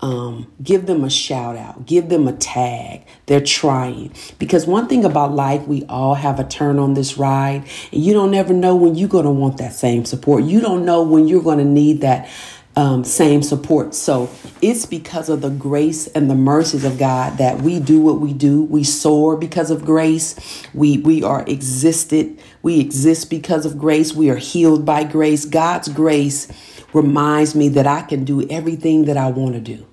Um, 0.00 0.46
give 0.62 0.86
them 0.86 1.02
a 1.02 1.10
shout 1.10 1.56
out, 1.56 1.84
give 1.84 2.08
them 2.08 2.28
a 2.28 2.32
tag. 2.32 3.04
They're 3.26 3.40
trying. 3.40 4.12
Because 4.38 4.64
one 4.64 4.86
thing 4.86 5.04
about 5.04 5.32
life, 5.32 5.66
we 5.66 5.84
all 5.86 6.14
have 6.14 6.38
a 6.38 6.44
turn 6.44 6.78
on 6.78 6.94
this 6.94 7.18
ride, 7.18 7.64
and 7.90 8.04
you 8.04 8.14
don't 8.14 8.32
ever 8.32 8.54
know 8.54 8.76
when 8.76 8.94
you're 8.94 9.08
going 9.08 9.24
to 9.24 9.30
want 9.32 9.56
that 9.56 9.72
same 9.72 10.04
support. 10.04 10.44
You 10.44 10.60
don't 10.60 10.84
know 10.84 11.02
when 11.02 11.26
you're 11.26 11.42
going 11.42 11.58
to 11.58 11.64
need 11.64 12.02
that 12.02 12.28
um, 12.78 13.02
same 13.02 13.42
support. 13.42 13.92
So 13.92 14.30
it's 14.62 14.86
because 14.86 15.28
of 15.28 15.40
the 15.40 15.50
grace 15.50 16.06
and 16.06 16.30
the 16.30 16.36
mercies 16.36 16.84
of 16.84 16.96
God 16.96 17.36
that 17.38 17.60
we 17.60 17.80
do 17.80 18.00
what 18.00 18.20
we 18.20 18.32
do. 18.32 18.62
We 18.62 18.84
soar 18.84 19.36
because 19.36 19.72
of 19.72 19.84
grace. 19.84 20.64
We 20.72 20.98
we 20.98 21.24
are 21.24 21.44
existed. 21.48 22.40
We 22.62 22.78
exist 22.78 23.30
because 23.30 23.66
of 23.66 23.78
grace. 23.78 24.14
We 24.14 24.30
are 24.30 24.36
healed 24.36 24.86
by 24.86 25.02
grace. 25.02 25.44
God's 25.44 25.88
grace 25.88 26.46
reminds 26.92 27.56
me 27.56 27.68
that 27.70 27.88
I 27.88 28.02
can 28.02 28.24
do 28.24 28.48
everything 28.48 29.06
that 29.06 29.16
I 29.16 29.28
want 29.32 29.54
to 29.54 29.60
do. 29.60 29.84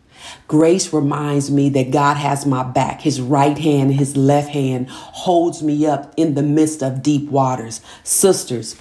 Grace 0.48 0.94
reminds 0.94 1.50
me 1.50 1.70
that 1.70 1.90
God 1.90 2.18
has 2.18 2.46
my 2.46 2.62
back. 2.64 3.02
His 3.02 3.20
right 3.20 3.58
hand, 3.58 3.96
his 3.96 4.16
left 4.16 4.50
hand 4.50 4.90
holds 4.90 5.64
me 5.64 5.88
up 5.88 6.14
in 6.18 6.36
the 6.36 6.44
midst 6.44 6.84
of 6.84 7.02
deep 7.02 7.30
waters. 7.30 7.82
Sisters, 8.04 8.76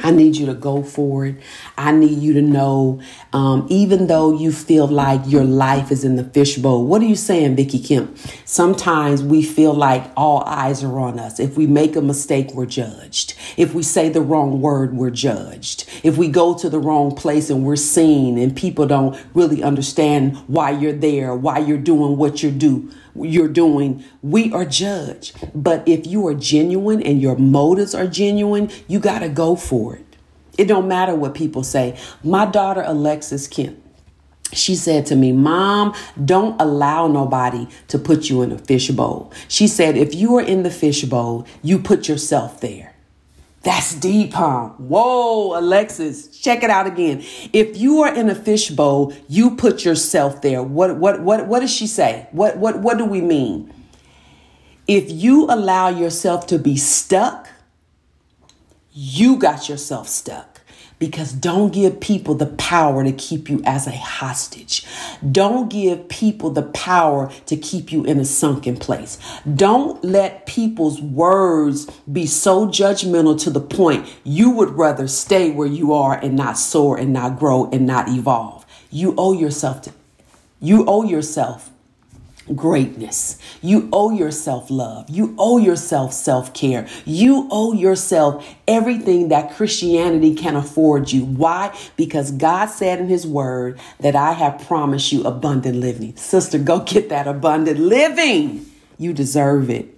I 0.00 0.10
need 0.10 0.36
you 0.36 0.46
to 0.46 0.54
go 0.54 0.82
for 0.82 1.26
it. 1.26 1.36
I 1.78 1.92
need 1.92 2.18
you 2.18 2.32
to 2.34 2.42
know, 2.42 3.00
um, 3.32 3.66
even 3.70 4.06
though 4.06 4.36
you 4.36 4.52
feel 4.52 4.86
like 4.86 5.20
your 5.26 5.44
life 5.44 5.90
is 5.90 6.04
in 6.04 6.16
the 6.16 6.24
fishbowl. 6.24 6.86
What 6.86 7.00
are 7.02 7.06
you 7.06 7.16
saying, 7.16 7.56
Vicki 7.56 7.78
Kemp? 7.78 8.16
Sometimes 8.44 9.22
we 9.22 9.42
feel 9.42 9.72
like 9.72 10.10
all 10.16 10.42
eyes 10.44 10.82
are 10.82 10.98
on 10.98 11.18
us. 11.18 11.38
If 11.38 11.56
we 11.56 11.66
make 11.66 11.96
a 11.96 12.02
mistake, 12.02 12.52
we're 12.54 12.66
judged. 12.66 13.34
If 13.56 13.74
we 13.74 13.82
say 13.82 14.08
the 14.08 14.20
wrong 14.20 14.60
word, 14.60 14.94
we're 14.96 15.10
judged. 15.10 15.88
If 16.02 16.16
we 16.16 16.28
go 16.28 16.54
to 16.54 16.68
the 16.68 16.78
wrong 16.78 17.14
place 17.14 17.48
and 17.48 17.64
we're 17.64 17.76
seen 17.76 18.36
and 18.38 18.56
people 18.56 18.86
don't 18.86 19.16
really 19.34 19.62
understand 19.62 20.36
why 20.48 20.70
you're 20.70 20.92
there, 20.92 21.34
why 21.34 21.58
you're 21.58 21.78
doing 21.78 22.16
what 22.16 22.42
you 22.42 22.50
do, 22.50 22.90
you're 23.14 23.48
doing, 23.48 24.04
we 24.22 24.52
are 24.52 24.64
judged. 24.64 25.36
But 25.54 25.86
if 25.86 26.06
you 26.06 26.26
are 26.26 26.34
genuine 26.34 27.02
and 27.02 27.20
your 27.20 27.36
motives 27.36 27.94
are 27.94 28.06
genuine, 28.06 28.70
you 28.88 28.98
got 28.98 29.20
to 29.20 29.28
go 29.28 29.56
for 29.56 29.96
it. 29.96 30.16
It 30.56 30.66
don't 30.66 30.88
matter 30.88 31.14
what 31.14 31.34
people 31.34 31.64
say. 31.64 31.98
My 32.22 32.46
daughter 32.46 32.82
Alexis 32.86 33.48
Kemp, 33.48 33.80
she 34.52 34.76
said 34.76 35.06
to 35.06 35.16
me, 35.16 35.32
Mom, 35.32 35.94
don't 36.24 36.60
allow 36.60 37.08
nobody 37.08 37.66
to 37.88 37.98
put 37.98 38.30
you 38.30 38.42
in 38.42 38.52
a 38.52 38.58
fishbowl. 38.58 39.32
She 39.48 39.66
said, 39.66 39.96
if 39.96 40.14
you 40.14 40.36
are 40.36 40.42
in 40.42 40.62
the 40.62 40.70
fishbowl, 40.70 41.46
you 41.62 41.78
put 41.78 42.08
yourself 42.08 42.60
there. 42.60 42.93
That's 43.64 43.94
deep, 43.94 44.34
huh? 44.34 44.68
Whoa, 44.76 45.58
Alexis, 45.58 46.28
check 46.38 46.62
it 46.62 46.68
out 46.68 46.86
again. 46.86 47.24
If 47.52 47.78
you 47.78 48.02
are 48.02 48.14
in 48.14 48.28
a 48.28 48.34
fishbowl, 48.34 49.14
you 49.26 49.56
put 49.56 49.86
yourself 49.86 50.42
there. 50.42 50.62
What 50.62 50.98
what 50.98 51.22
what 51.22 51.46
what 51.46 51.60
does 51.60 51.72
she 51.72 51.86
say? 51.86 52.28
What 52.32 52.58
what 52.58 52.80
what 52.80 52.98
do 52.98 53.06
we 53.06 53.22
mean? 53.22 53.72
If 54.86 55.10
you 55.10 55.46
allow 55.46 55.88
yourself 55.88 56.46
to 56.48 56.58
be 56.58 56.76
stuck, 56.76 57.48
you 58.92 59.38
got 59.38 59.68
yourself 59.68 60.08
stuck 60.08 60.53
because 60.98 61.32
don't 61.32 61.72
give 61.72 62.00
people 62.00 62.34
the 62.34 62.46
power 62.46 63.04
to 63.04 63.12
keep 63.12 63.48
you 63.50 63.62
as 63.64 63.86
a 63.86 63.92
hostage. 63.92 64.84
Don't 65.30 65.68
give 65.68 66.08
people 66.08 66.50
the 66.50 66.62
power 66.62 67.30
to 67.46 67.56
keep 67.56 67.92
you 67.92 68.04
in 68.04 68.18
a 68.18 68.24
sunken 68.24 68.76
place. 68.76 69.18
Don't 69.52 70.02
let 70.04 70.46
people's 70.46 71.00
words 71.00 71.86
be 72.10 72.26
so 72.26 72.66
judgmental 72.66 73.38
to 73.42 73.50
the 73.50 73.60
point 73.60 74.08
you 74.24 74.50
would 74.50 74.70
rather 74.70 75.08
stay 75.08 75.50
where 75.50 75.68
you 75.68 75.92
are 75.92 76.18
and 76.18 76.36
not 76.36 76.58
soar 76.58 76.96
and 76.96 77.12
not 77.12 77.38
grow 77.38 77.68
and 77.70 77.86
not 77.86 78.08
evolve. 78.08 78.64
You 78.90 79.14
owe 79.18 79.32
yourself 79.32 79.82
to 79.82 79.92
you 80.60 80.86
owe 80.86 81.04
yourself 81.04 81.70
greatness. 82.54 83.38
You 83.62 83.88
owe 83.92 84.10
yourself 84.10 84.70
love. 84.70 85.08
You 85.08 85.34
owe 85.38 85.58
yourself 85.58 86.12
self 86.12 86.52
care. 86.54 86.86
You 87.04 87.48
owe 87.50 87.72
yourself 87.72 88.46
everything 88.66 89.28
that 89.28 89.54
Christianity 89.54 90.34
can 90.34 90.56
afford 90.56 91.12
you. 91.12 91.24
Why? 91.24 91.76
Because 91.96 92.30
God 92.32 92.66
said 92.66 93.00
in 93.00 93.08
His 93.08 93.26
Word 93.26 93.78
that 94.00 94.16
I 94.16 94.32
have 94.32 94.66
promised 94.66 95.12
you 95.12 95.22
abundant 95.24 95.76
living. 95.76 96.16
Sister, 96.16 96.58
go 96.58 96.80
get 96.80 97.08
that 97.08 97.26
abundant 97.26 97.78
living. 97.80 98.66
You 98.98 99.12
deserve 99.12 99.70
it. 99.70 99.93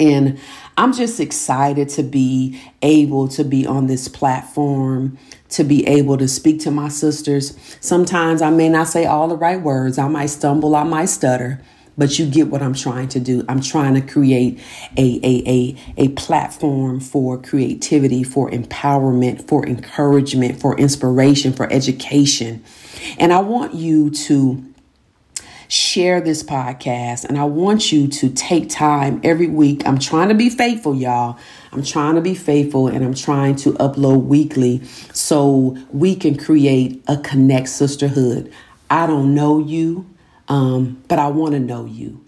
And 0.00 0.40
I'm 0.78 0.94
just 0.94 1.20
excited 1.20 1.90
to 1.90 2.02
be 2.02 2.58
able 2.80 3.28
to 3.28 3.44
be 3.44 3.66
on 3.66 3.86
this 3.86 4.08
platform, 4.08 5.18
to 5.50 5.62
be 5.62 5.86
able 5.86 6.16
to 6.16 6.26
speak 6.26 6.60
to 6.60 6.70
my 6.70 6.88
sisters. 6.88 7.56
Sometimes 7.80 8.40
I 8.40 8.48
may 8.48 8.70
not 8.70 8.88
say 8.88 9.04
all 9.04 9.28
the 9.28 9.36
right 9.36 9.60
words, 9.60 9.98
I 9.98 10.08
might 10.08 10.26
stumble, 10.26 10.74
I 10.74 10.84
might 10.84 11.10
stutter. 11.10 11.60
But 11.98 12.18
you 12.18 12.24
get 12.24 12.46
what 12.46 12.62
I'm 12.62 12.72
trying 12.72 13.08
to 13.08 13.20
do. 13.20 13.44
I'm 13.46 13.60
trying 13.60 13.92
to 13.92 14.00
create 14.00 14.58
a, 14.96 15.20
a, 15.22 15.42
a, 15.46 15.76
a 15.98 16.08
platform 16.10 16.98
for 16.98 17.36
creativity, 17.36 18.22
for 18.22 18.50
empowerment, 18.50 19.46
for 19.46 19.66
encouragement, 19.66 20.58
for 20.58 20.78
inspiration, 20.78 21.52
for 21.52 21.70
education. 21.70 22.64
And 23.18 23.34
I 23.34 23.40
want 23.40 23.74
you 23.74 24.08
to 24.10 24.64
share 25.70 26.20
this 26.20 26.42
podcast 26.42 27.24
and 27.24 27.38
I 27.38 27.44
want 27.44 27.92
you 27.92 28.08
to 28.08 28.28
take 28.28 28.68
time 28.68 29.20
every 29.22 29.46
week. 29.46 29.86
I'm 29.86 30.00
trying 30.00 30.28
to 30.28 30.34
be 30.34 30.50
faithful, 30.50 30.96
y'all. 30.96 31.38
I'm 31.70 31.84
trying 31.84 32.16
to 32.16 32.20
be 32.20 32.34
faithful 32.34 32.88
and 32.88 33.04
I'm 33.04 33.14
trying 33.14 33.54
to 33.56 33.74
upload 33.74 34.24
weekly 34.24 34.84
so 35.12 35.78
we 35.92 36.16
can 36.16 36.36
create 36.36 37.00
a 37.06 37.16
connect 37.18 37.68
sisterhood. 37.68 38.52
I 38.90 39.06
don't 39.06 39.32
know 39.32 39.60
you, 39.60 40.10
um, 40.48 41.04
but 41.06 41.20
I 41.20 41.28
want 41.28 41.52
to 41.52 41.60
know 41.60 41.84
you. 41.84 42.24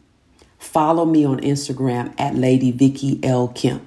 Follow 0.60 1.04
me 1.04 1.24
on 1.24 1.40
Instagram 1.40 2.14
at 2.20 2.36
Lady 2.36 2.70
Vicki 2.70 3.18
L. 3.24 3.48
Kemp. 3.48 3.84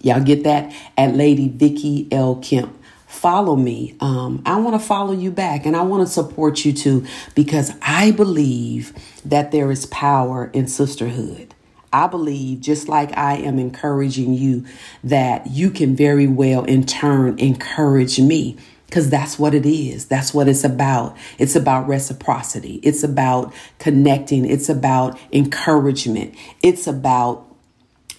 Y'all 0.00 0.22
get 0.22 0.44
that? 0.44 0.72
At 0.96 1.16
Lady 1.16 1.48
Vicki 1.48 2.06
L. 2.12 2.36
Kemp 2.36 2.72
follow 3.16 3.56
me. 3.56 3.96
Um, 4.00 4.42
I 4.44 4.56
want 4.56 4.80
to 4.80 4.86
follow 4.86 5.12
you 5.12 5.30
back 5.30 5.66
and 5.66 5.74
I 5.74 5.82
want 5.82 6.06
to 6.06 6.12
support 6.12 6.64
you 6.64 6.72
too 6.72 7.06
because 7.34 7.72
I 7.82 8.10
believe 8.12 8.92
that 9.24 9.50
there 9.50 9.70
is 9.70 9.86
power 9.86 10.50
in 10.52 10.68
sisterhood. 10.68 11.54
I 11.92 12.08
believe, 12.08 12.60
just 12.60 12.88
like 12.88 13.16
I 13.16 13.36
am 13.36 13.58
encouraging 13.58 14.34
you, 14.34 14.66
that 15.02 15.46
you 15.46 15.70
can 15.70 15.96
very 15.96 16.26
well 16.26 16.64
in 16.64 16.84
turn 16.84 17.38
encourage 17.38 18.20
me 18.20 18.58
because 18.86 19.08
that's 19.08 19.38
what 19.38 19.54
it 19.54 19.64
is. 19.64 20.06
That's 20.06 20.34
what 20.34 20.48
it's 20.48 20.64
about. 20.64 21.16
It's 21.38 21.56
about 21.56 21.88
reciprocity, 21.88 22.80
it's 22.82 23.02
about 23.02 23.54
connecting, 23.78 24.44
it's 24.44 24.68
about 24.68 25.18
encouragement, 25.32 26.34
it's 26.62 26.86
about 26.86 27.45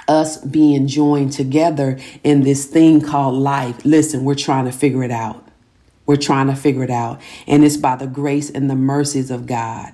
us 0.07 0.37
being 0.37 0.87
joined 0.87 1.33
together 1.33 1.99
in 2.23 2.41
this 2.41 2.65
thing 2.65 3.01
called 3.01 3.35
life. 3.35 3.83
Listen, 3.85 4.23
we're 4.23 4.35
trying 4.35 4.65
to 4.65 4.71
figure 4.71 5.03
it 5.03 5.11
out. 5.11 5.47
We're 6.05 6.15
trying 6.15 6.47
to 6.47 6.55
figure 6.55 6.83
it 6.83 6.89
out. 6.89 7.21
And 7.45 7.63
it's 7.63 7.77
by 7.77 7.95
the 7.97 8.07
grace 8.07 8.49
and 8.49 8.69
the 8.69 8.75
mercies 8.75 9.29
of 9.29 9.45
God 9.45 9.93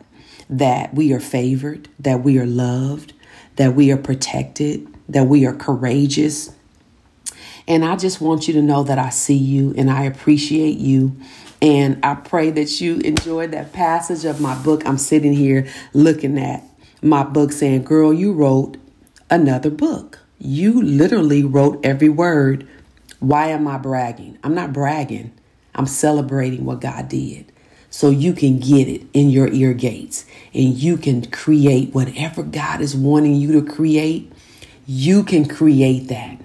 that 0.50 0.94
we 0.94 1.12
are 1.14 1.20
favored, 1.20 1.90
that 2.00 2.24
we 2.24 2.38
are 2.38 2.46
loved, 2.46 3.14
that 3.56 3.76
we 3.76 3.92
are 3.92 3.98
protected, 3.98 4.88
that 5.10 5.26
we 5.26 5.46
are 5.46 5.54
courageous. 5.54 6.54
And 7.68 7.84
I 7.84 7.96
just 7.96 8.22
want 8.22 8.48
you 8.48 8.54
to 8.56 8.62
know 8.62 8.84
that 8.84 9.00
I 9.00 9.10
see 9.10 9.38
you 9.38 9.74
and 9.78 9.90
I 9.90 10.04
appreciate 10.04 10.78
you. 10.78 11.16
And 11.62 12.04
I 12.04 12.16
pray 12.16 12.52
that 12.52 12.82
you 12.82 12.98
enjoyed 13.00 13.52
that 13.52 13.72
passage 13.74 14.26
of 14.26 14.42
my 14.42 14.62
book. 14.64 14.86
I'm 14.86 14.98
sitting 14.98 15.34
here 15.34 15.68
looking 15.94 16.38
at 16.38 16.62
my 17.02 17.24
book 17.24 17.52
saying, 17.54 17.84
Girl, 17.84 18.14
you 18.14 18.34
wrote 18.34 18.78
another 19.34 19.72
book. 19.72 20.20
You 20.38 20.80
literally 20.80 21.44
wrote 21.44 21.84
every 21.84 22.08
word. 22.08 22.68
Why 23.20 23.48
am 23.48 23.68
I 23.68 23.80
bragging? 23.80 24.38
I'm 24.44 24.54
not 24.54 24.72
bragging. 24.72 25.34
I'm 25.74 25.88
celebrating 25.88 26.66
what 26.66 26.82
God 26.82 27.10
did. 27.10 27.52
So 27.90 28.12
you 28.12 28.34
can 28.34 28.60
get 28.60 28.88
it 28.88 29.08
in 29.12 29.32
your 29.32 29.48
ear 29.48 29.74
gates 29.74 30.26
and 30.54 30.76
you 30.78 30.98
can 30.98 31.32
create 31.32 31.96
whatever 31.96 32.44
God 32.44 32.80
is 32.80 32.96
wanting 32.96 33.34
you 33.34 33.52
to 33.54 33.64
create. 33.64 34.32
You 34.86 35.24
can 35.24 35.48
create 35.48 36.10
that. 36.10 36.40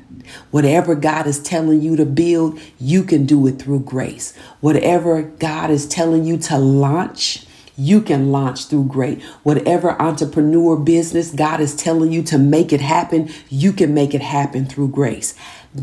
Whatever 0.50 0.94
God 0.94 1.26
is 1.26 1.40
telling 1.40 1.82
you 1.82 1.94
to 1.96 2.06
build, 2.06 2.58
you 2.78 3.02
can 3.02 3.26
do 3.26 3.46
it 3.46 3.58
through 3.58 3.80
grace. 3.80 4.34
Whatever 4.60 5.22
God 5.22 5.70
is 5.70 5.86
telling 5.86 6.24
you 6.24 6.38
to 6.38 6.56
launch, 6.58 7.46
you 7.78 8.02
can 8.02 8.32
launch 8.32 8.66
through 8.66 8.84
great. 8.84 9.22
Whatever 9.44 10.00
entrepreneur 10.02 10.76
business 10.76 11.30
God 11.30 11.60
is 11.60 11.76
telling 11.76 12.10
you 12.10 12.24
to 12.24 12.36
make 12.36 12.72
it 12.72 12.80
happen, 12.80 13.30
you 13.48 13.72
can 13.72 13.94
make 13.94 14.14
it 14.14 14.20
happen 14.20 14.66
through 14.66 14.88
grace. 14.88 15.34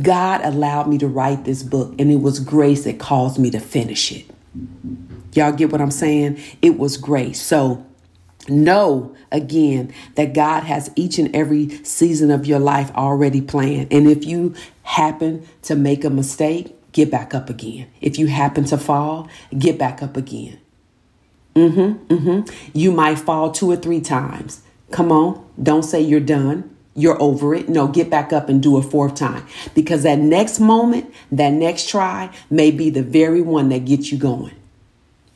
God 0.02 0.42
allowed 0.44 0.90
me 0.90 0.98
to 0.98 1.08
write 1.08 1.46
this 1.46 1.64
book, 1.64 1.96
and 1.98 2.12
it 2.12 2.18
was 2.18 2.42
grace 2.42 2.84
that 2.84 3.00
caused 3.00 3.40
me 3.40 3.50
to 3.52 3.60
finish 3.60 4.12
it. 4.12 4.26
Y'all 5.34 5.54
get 5.54 5.72
what 5.72 5.80
I'm 5.80 5.92
saying? 5.92 6.38
It 6.62 6.78
was 6.78 6.98
grace. 6.98 7.42
So, 7.42 7.86
know 8.50 9.16
again 9.32 9.94
that 10.16 10.34
God 10.34 10.64
has 10.64 10.92
each 10.96 11.18
and 11.18 11.34
every 11.36 11.84
season 11.84 12.30
of 12.30 12.46
your 12.46 12.60
life 12.60 12.92
already 12.92 13.42
planned. 13.42 13.88
And 13.92 14.08
if 14.08 14.26
you 14.26 14.54
happen 14.84 15.48
to 15.64 15.76
make 15.76 16.04
a 16.04 16.10
mistake, 16.10 16.76
get 16.92 17.10
back 17.10 17.34
up 17.34 17.50
again. 17.50 17.88
If 18.02 18.20
you 18.20 18.28
happen 18.28 18.66
to 18.66 18.78
fall, 18.78 19.30
get 19.58 19.78
back 19.78 20.04
up 20.04 20.18
again. 20.18 20.60
Mm-hmm. 21.56 22.14
Mm-hmm. 22.14 22.78
You 22.78 22.92
might 22.92 23.20
fall 23.20 23.52
two 23.52 23.72
or 23.72 23.78
three 23.78 24.02
times. 24.02 24.62
Come 24.92 25.12
on. 25.12 25.46
Don't 25.62 25.84
say 25.84 26.02
you're 26.02 26.20
done. 26.20 26.76
You're 26.96 27.22
over 27.22 27.54
it. 27.54 27.68
No, 27.68 27.88
get 27.88 28.10
back 28.10 28.32
up 28.32 28.48
and 28.48 28.62
do 28.62 28.78
a 28.78 28.82
fourth 28.82 29.16
time. 29.16 29.46
Because 29.74 30.04
that 30.04 30.20
next 30.20 30.60
moment, 30.60 31.14
that 31.32 31.52
next 31.52 31.90
try 31.90 32.30
may 32.50 32.72
be 32.72 32.90
the 32.90 33.04
very 33.04 33.42
one 33.42 33.70
that 33.70 33.86
gets 33.86 34.12
you 34.12 34.18
going. 34.18 34.54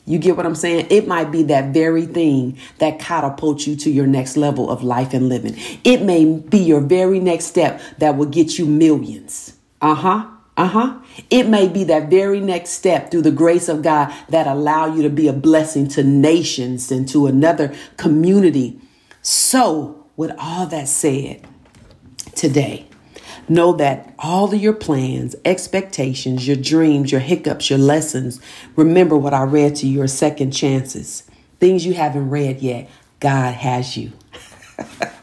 You 0.06 0.18
get 0.18 0.36
what 0.36 0.46
I'm 0.46 0.56
saying? 0.56 0.88
It 0.90 1.08
might 1.08 1.32
be 1.32 1.44
that 1.44 1.74
very 1.74 2.06
thing 2.06 2.58
that 2.80 2.98
catapults 3.00 3.68
you 3.68 3.76
to 3.76 3.92
your 3.92 4.08
next 4.08 4.38
level 4.38 4.70
of 4.70 4.84
life 4.84 5.14
and 5.14 5.30
living. 5.30 5.56
It 5.84 6.02
may 6.02 6.26
be 6.26 6.58
your 6.58 6.82
very 6.82 7.20
next 7.20 7.46
step 7.46 7.80
that 8.00 8.18
will 8.18 8.26
get 8.26 8.58
you 8.58 8.66
millions. 8.66 9.56
Uh 9.82 9.94
huh. 9.94 10.26
Uh 10.60 10.68
huh. 10.68 11.00
It 11.30 11.48
may 11.48 11.70
be 11.70 11.86
that 11.86 12.10
very 12.10 12.42
next 12.42 12.72
step 12.72 13.10
through 13.10 13.22
the 13.22 13.32
grace 13.32 13.70
of 13.70 13.82
God 13.82 14.14
that 14.28 14.46
allow 14.46 14.94
you 14.94 15.02
to 15.04 15.10
be 15.10 15.30
a 15.30 15.34
blessing 15.34 15.88
to 15.90 16.04
nations 16.04 16.92
and 16.92 17.08
to 17.08 17.28
another 17.28 17.74
community. 17.96 18.78
So, 19.22 20.06
with 20.18 20.32
all 20.38 20.66
that 20.66 20.90
said, 20.90 21.48
today, 22.36 22.88
know 23.48 23.72
that 23.78 24.14
all 24.20 24.54
of 24.54 24.60
your 24.60 24.74
plans, 24.74 25.34
expectations, 25.46 26.46
your 26.46 26.58
dreams, 26.58 27.10
your 27.10 27.22
hiccups, 27.22 27.70
your 27.70 27.80
lessons, 27.80 28.42
remember 28.76 29.16
what 29.16 29.34
I 29.34 29.44
read 29.44 29.78
to 29.78 29.88
you, 29.88 30.00
your 30.00 30.08
second 30.08 30.52
chances, 30.52 31.24
things 31.62 31.86
you 31.86 31.94
haven't 31.94 32.30
read 32.30 32.60
yet. 32.60 32.90
God 33.22 33.54
has 33.54 33.96
you. 33.96 34.12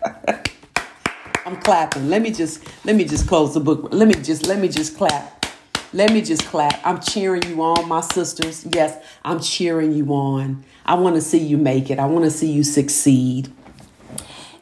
I'm 1.46 1.54
clapping. 1.58 2.10
Let 2.10 2.22
me 2.22 2.32
just 2.32 2.60
let 2.84 2.96
me 2.96 3.04
just 3.04 3.28
close 3.28 3.54
the 3.54 3.60
book. 3.60 3.90
Let 3.92 4.08
me 4.08 4.14
just 4.14 4.48
let 4.48 4.58
me 4.58 4.66
just 4.66 4.96
clap. 4.96 5.46
Let 5.92 6.12
me 6.12 6.20
just 6.20 6.44
clap. 6.46 6.80
I'm 6.84 7.00
cheering 7.00 7.44
you 7.44 7.62
on, 7.62 7.88
my 7.88 8.00
sisters. 8.00 8.66
Yes, 8.68 9.00
I'm 9.24 9.38
cheering 9.38 9.92
you 9.92 10.08
on. 10.08 10.64
I 10.84 10.94
want 10.94 11.14
to 11.14 11.22
see 11.22 11.38
you 11.38 11.56
make 11.56 11.88
it. 11.88 12.00
I 12.00 12.06
want 12.06 12.24
to 12.24 12.32
see 12.32 12.50
you 12.50 12.64
succeed. 12.64 13.52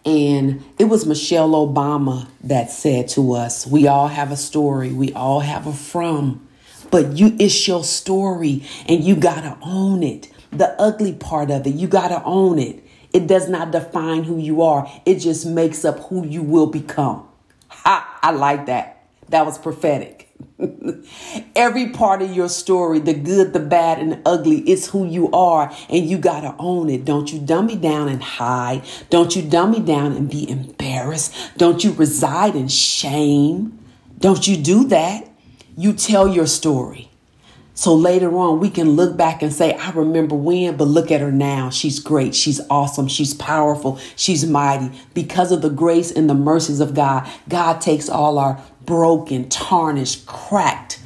And 0.05 0.63
it 0.79 0.85
was 0.85 1.07
Michelle 1.07 1.53
Obama 1.53 2.29
that 2.43 2.71
said 2.71 3.09
to 3.11 3.33
us, 3.33 3.67
"We 3.67 3.87
all 3.89 4.09
have 4.09 4.31
a 4.31 4.37
story. 4.37 4.93
We 4.93 5.11
all 5.15 5.41
have 5.41 5.67
a 5.67 5.73
from, 5.73 6.47
but 6.91 7.17
you 7.17 7.35
it's 7.39 7.67
your 7.67 7.83
story 7.83 8.63
and 8.87 9.03
you 9.03 9.17
got 9.17 9.41
to 9.41 9.57
own 9.63 10.03
it. 10.03 10.29
The 10.51 10.79
ugly 10.79 11.15
part 11.15 11.51
of 11.51 11.67
it, 11.67 11.77
you 11.77 11.89
got 11.89 12.09
to 12.09 12.23
own 12.25 12.59
it. 12.59 12.84
It 13.15 13.29
does 13.29 13.49
not 13.49 13.71
define 13.71 14.25
who 14.25 14.39
you 14.39 14.61
are, 14.63 14.91
it 15.07 15.21
just 15.21 15.47
makes 15.47 15.85
up 15.85 16.01
who 16.01 16.27
you 16.27 16.43
will 16.43 16.67
become. 16.67 17.27
Ha, 17.69 18.19
I 18.23 18.33
like 18.33 18.67
that. 18.67 19.07
That 19.29 19.47
was 19.47 19.57
prophetic. 19.57 20.31
Every 21.57 21.91
part 21.91 22.23
of 22.23 22.35
your 22.35 22.49
story, 22.49 22.99
the 22.99 23.15
good, 23.15 23.53
the 23.53 23.61
bad, 23.61 24.01
and 24.01 24.13
the 24.13 24.21
ugly, 24.27 24.59
it's 24.61 24.89
who 24.89 25.07
you 25.07 25.31
are, 25.31 25.73
and 25.89 26.05
you 26.05 26.19
got 26.19 26.41
to 26.41 26.55
own 26.59 26.91
it. 26.91 27.05
Don't 27.05 27.33
you 27.33 27.39
dummy 27.39 27.77
down 27.77 28.09
and 28.09 28.23
hide. 28.23 28.83
Don't 29.11 29.35
you 29.35 29.43
dummy 29.43 29.81
down 29.81 30.13
and 30.13 30.29
be 30.29 30.49
embarrassed. 30.51 31.35
Don't 31.57 31.85
you 31.85 31.93
reside 31.93 32.57
in 32.57 32.69
shame. 32.69 33.79
Don't 34.19 34.47
you 34.47 34.57
do 34.57 34.85
that. 34.89 35.29
You 35.77 35.93
tell 35.93 36.27
your 36.29 36.47
story. 36.47 37.11
So 37.77 37.93
later 37.93 38.37
on, 38.37 38.61
we 38.61 38.71
can 38.71 38.91
look 38.91 39.17
back 39.17 39.43
and 39.43 39.53
say, 39.53 39.75
I 39.75 39.91
remember 39.91 40.37
when, 40.37 40.77
but 40.77 40.85
look 40.85 41.11
at 41.11 41.21
her 41.21 41.33
now. 41.33 41.71
She's 41.71 41.99
great. 41.99 42.35
She's 42.35 42.61
awesome. 42.71 43.09
She's 43.09 43.35
powerful. 43.35 43.99
She's 44.15 44.47
mighty. 44.47 44.97
Because 45.13 45.51
of 45.51 45.61
the 45.61 45.71
grace 45.71 46.13
and 46.13 46.31
the 46.31 46.35
mercies 46.35 46.79
of 46.79 46.95
God, 46.95 47.29
God 47.49 47.81
takes 47.81 48.09
all 48.09 48.39
our 48.39 48.63
broken, 48.87 49.49
tarnished, 49.49 50.25
cracked, 50.25 51.01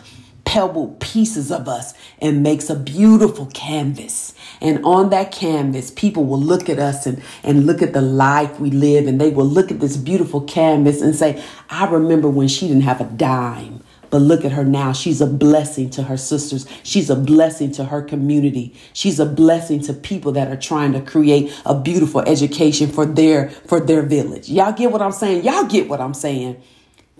pebbled 0.45 1.01
pieces 1.01 1.51
of 1.51 1.69
us 1.69 1.95
and 2.21 2.43
makes 2.43 2.69
a 2.69 2.75
beautiful 2.75 3.47
canvas. 3.55 4.35
And 4.61 4.85
on 4.85 5.09
that 5.11 5.33
canvas, 5.33 5.91
people 5.91 6.25
will 6.25 6.41
look 6.41 6.69
at 6.69 6.79
us 6.79 7.07
and, 7.07 7.23
and 7.43 7.67
look 7.67 7.81
at 7.81 7.93
the 7.93 8.01
life 8.01 8.59
we 8.59 8.71
live, 8.71 9.07
and 9.07 9.21
they 9.21 9.31
will 9.31 9.47
look 9.47 9.71
at 9.71 9.81
this 9.81 9.97
beautiful 9.97 10.41
canvas 10.43 11.03
and 11.03 11.15
say, 11.15 11.43
I 11.69 11.87
remember 11.87 12.29
when 12.29 12.49
she 12.49 12.67
didn't 12.67 12.83
have 12.83 13.01
a 13.01 13.05
dime 13.05 13.78
But 14.11 14.23
look 14.23 14.45
at 14.45 14.53
her 14.53 14.65
now. 14.65 14.93
She's 14.93 15.21
a 15.21 15.27
blessing 15.27 15.91
to 15.91 16.05
her 16.05 16.17
sisters. 16.17 16.67
She's 16.83 17.11
a 17.11 17.17
blessing 17.17 17.73
to 17.73 17.85
her 17.85 18.03
community. 18.03 18.75
She's 18.93 19.21
a 19.21 19.27
blessing 19.27 19.81
to 19.83 19.93
people 19.93 20.33
that 20.33 20.49
are 20.49 20.57
trying 20.57 20.93
to 20.93 21.01
create 21.01 21.53
a 21.67 21.79
beautiful 21.79 22.23
education 22.23 22.89
for 22.89 23.05
their 23.05 23.51
for 23.51 23.81
their 23.81 24.03
village. 24.03 24.49
Y'all 24.49 24.73
get 24.73 24.93
what 24.93 25.03
I'm 25.03 25.13
saying? 25.13 25.45
Y'all 25.45 25.65
get 25.65 25.89
what 25.89 26.01
I'm 26.01 26.15
saying? 26.15 26.63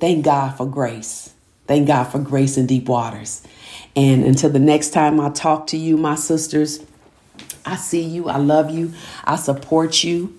Thank 0.01 0.25
God 0.25 0.57
for 0.57 0.67
grace. 0.67 1.35
Thank 1.67 1.87
God 1.89 2.05
for 2.05 2.19
grace 2.19 2.57
in 2.57 2.67
deep 2.67 2.89
waters. 2.89 3.43
And 3.95 4.25
until 4.25 4.51
the 4.51 4.59
next 4.59 4.91
time 4.91 5.21
I 5.21 5.29
talk 5.31 5.67
to 5.69 5.77
you, 5.77 5.97
my 5.97 6.15
sisters, 6.15 6.85
I 7.67 7.77
see 7.77 8.03
you. 8.03 8.29
I 8.29 8.39
love 8.39 8.71
you. 8.71 8.95
I 9.25 9.37
support 9.37 10.03
you. 10.03 10.35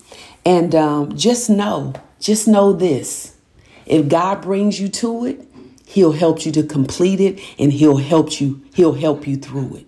And 0.46 0.74
um, 0.74 1.16
just 1.16 1.50
know, 1.50 1.94
just 2.20 2.48
know 2.48 2.74
this. 2.74 3.36
If 3.86 4.08
God 4.08 4.42
brings 4.42 4.80
you 4.80 4.88
to 4.90 5.26
it, 5.26 5.42
He'll 5.90 6.12
help 6.12 6.46
you 6.46 6.52
to 6.52 6.62
complete 6.62 7.20
it 7.20 7.40
and 7.58 7.74
he'll 7.74 7.98
help 7.98 8.40
you 8.40 8.62
he'll 8.76 8.94
help 8.94 9.26
you 9.26 9.38
through 9.38 9.78
it. 9.78 9.88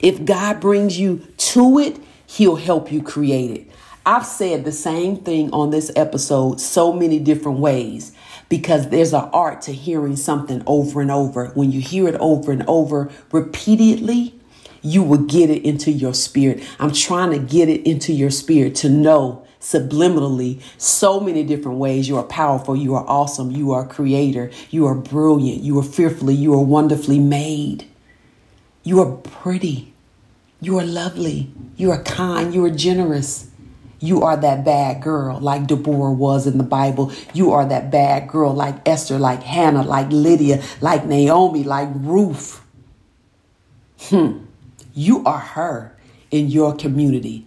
If 0.00 0.24
God 0.24 0.58
brings 0.58 0.98
you 0.98 1.18
to 1.36 1.78
it, 1.78 1.98
he'll 2.26 2.56
help 2.56 2.90
you 2.90 3.00
create 3.00 3.52
it. 3.52 3.70
I've 4.04 4.26
said 4.26 4.64
the 4.64 4.72
same 4.72 5.18
thing 5.18 5.52
on 5.52 5.70
this 5.70 5.92
episode 5.94 6.60
so 6.60 6.92
many 6.92 7.20
different 7.20 7.60
ways 7.60 8.12
because 8.48 8.88
there's 8.88 9.12
an 9.12 9.30
art 9.32 9.62
to 9.62 9.72
hearing 9.72 10.16
something 10.16 10.64
over 10.66 11.00
and 11.00 11.12
over. 11.12 11.46
When 11.54 11.70
you 11.70 11.80
hear 11.80 12.08
it 12.08 12.16
over 12.16 12.50
and 12.50 12.64
over 12.66 13.08
repeatedly, 13.30 14.34
you 14.82 15.04
will 15.04 15.18
get 15.26 15.48
it 15.48 15.64
into 15.64 15.92
your 15.92 16.12
spirit. 16.12 16.60
I'm 16.80 16.90
trying 16.90 17.30
to 17.30 17.38
get 17.38 17.68
it 17.68 17.88
into 17.88 18.12
your 18.12 18.30
spirit 18.30 18.74
to 18.76 18.88
know 18.88 19.46
subliminally 19.60 20.60
so 20.78 21.20
many 21.20 21.44
different 21.44 21.78
ways. 21.78 22.08
You 22.08 22.16
are 22.16 22.24
powerful. 22.24 22.74
You 22.74 22.94
are 22.94 23.04
awesome. 23.06 23.50
You 23.50 23.72
are 23.72 23.86
creator. 23.86 24.50
You 24.70 24.86
are 24.86 24.94
brilliant. 24.94 25.62
You 25.62 25.78
are 25.78 25.84
fearfully. 25.84 26.34
You 26.34 26.54
are 26.54 26.64
wonderfully 26.64 27.18
made. 27.18 27.86
You 28.82 29.00
are 29.00 29.16
pretty. 29.16 29.92
You 30.60 30.78
are 30.78 30.84
lovely. 30.84 31.52
You 31.76 31.90
are 31.90 32.02
kind. 32.02 32.54
You 32.54 32.64
are 32.64 32.70
generous. 32.70 33.48
You 34.02 34.22
are 34.22 34.36
that 34.36 34.64
bad 34.64 35.02
girl 35.02 35.38
like 35.40 35.66
Deborah 35.66 36.12
was 36.12 36.46
in 36.46 36.56
the 36.56 36.64
Bible. 36.64 37.12
You 37.34 37.52
are 37.52 37.66
that 37.66 37.90
bad 37.90 38.28
girl 38.28 38.54
like 38.54 38.88
Esther, 38.88 39.18
like 39.18 39.42
Hannah, 39.42 39.82
like 39.82 40.10
Lydia, 40.10 40.62
like 40.80 41.04
Naomi, 41.04 41.64
like 41.64 41.90
Ruth. 41.94 42.62
Hmm. 43.98 44.44
You 44.94 45.22
are 45.24 45.38
her 45.38 45.94
in 46.30 46.48
your 46.48 46.74
community 46.74 47.46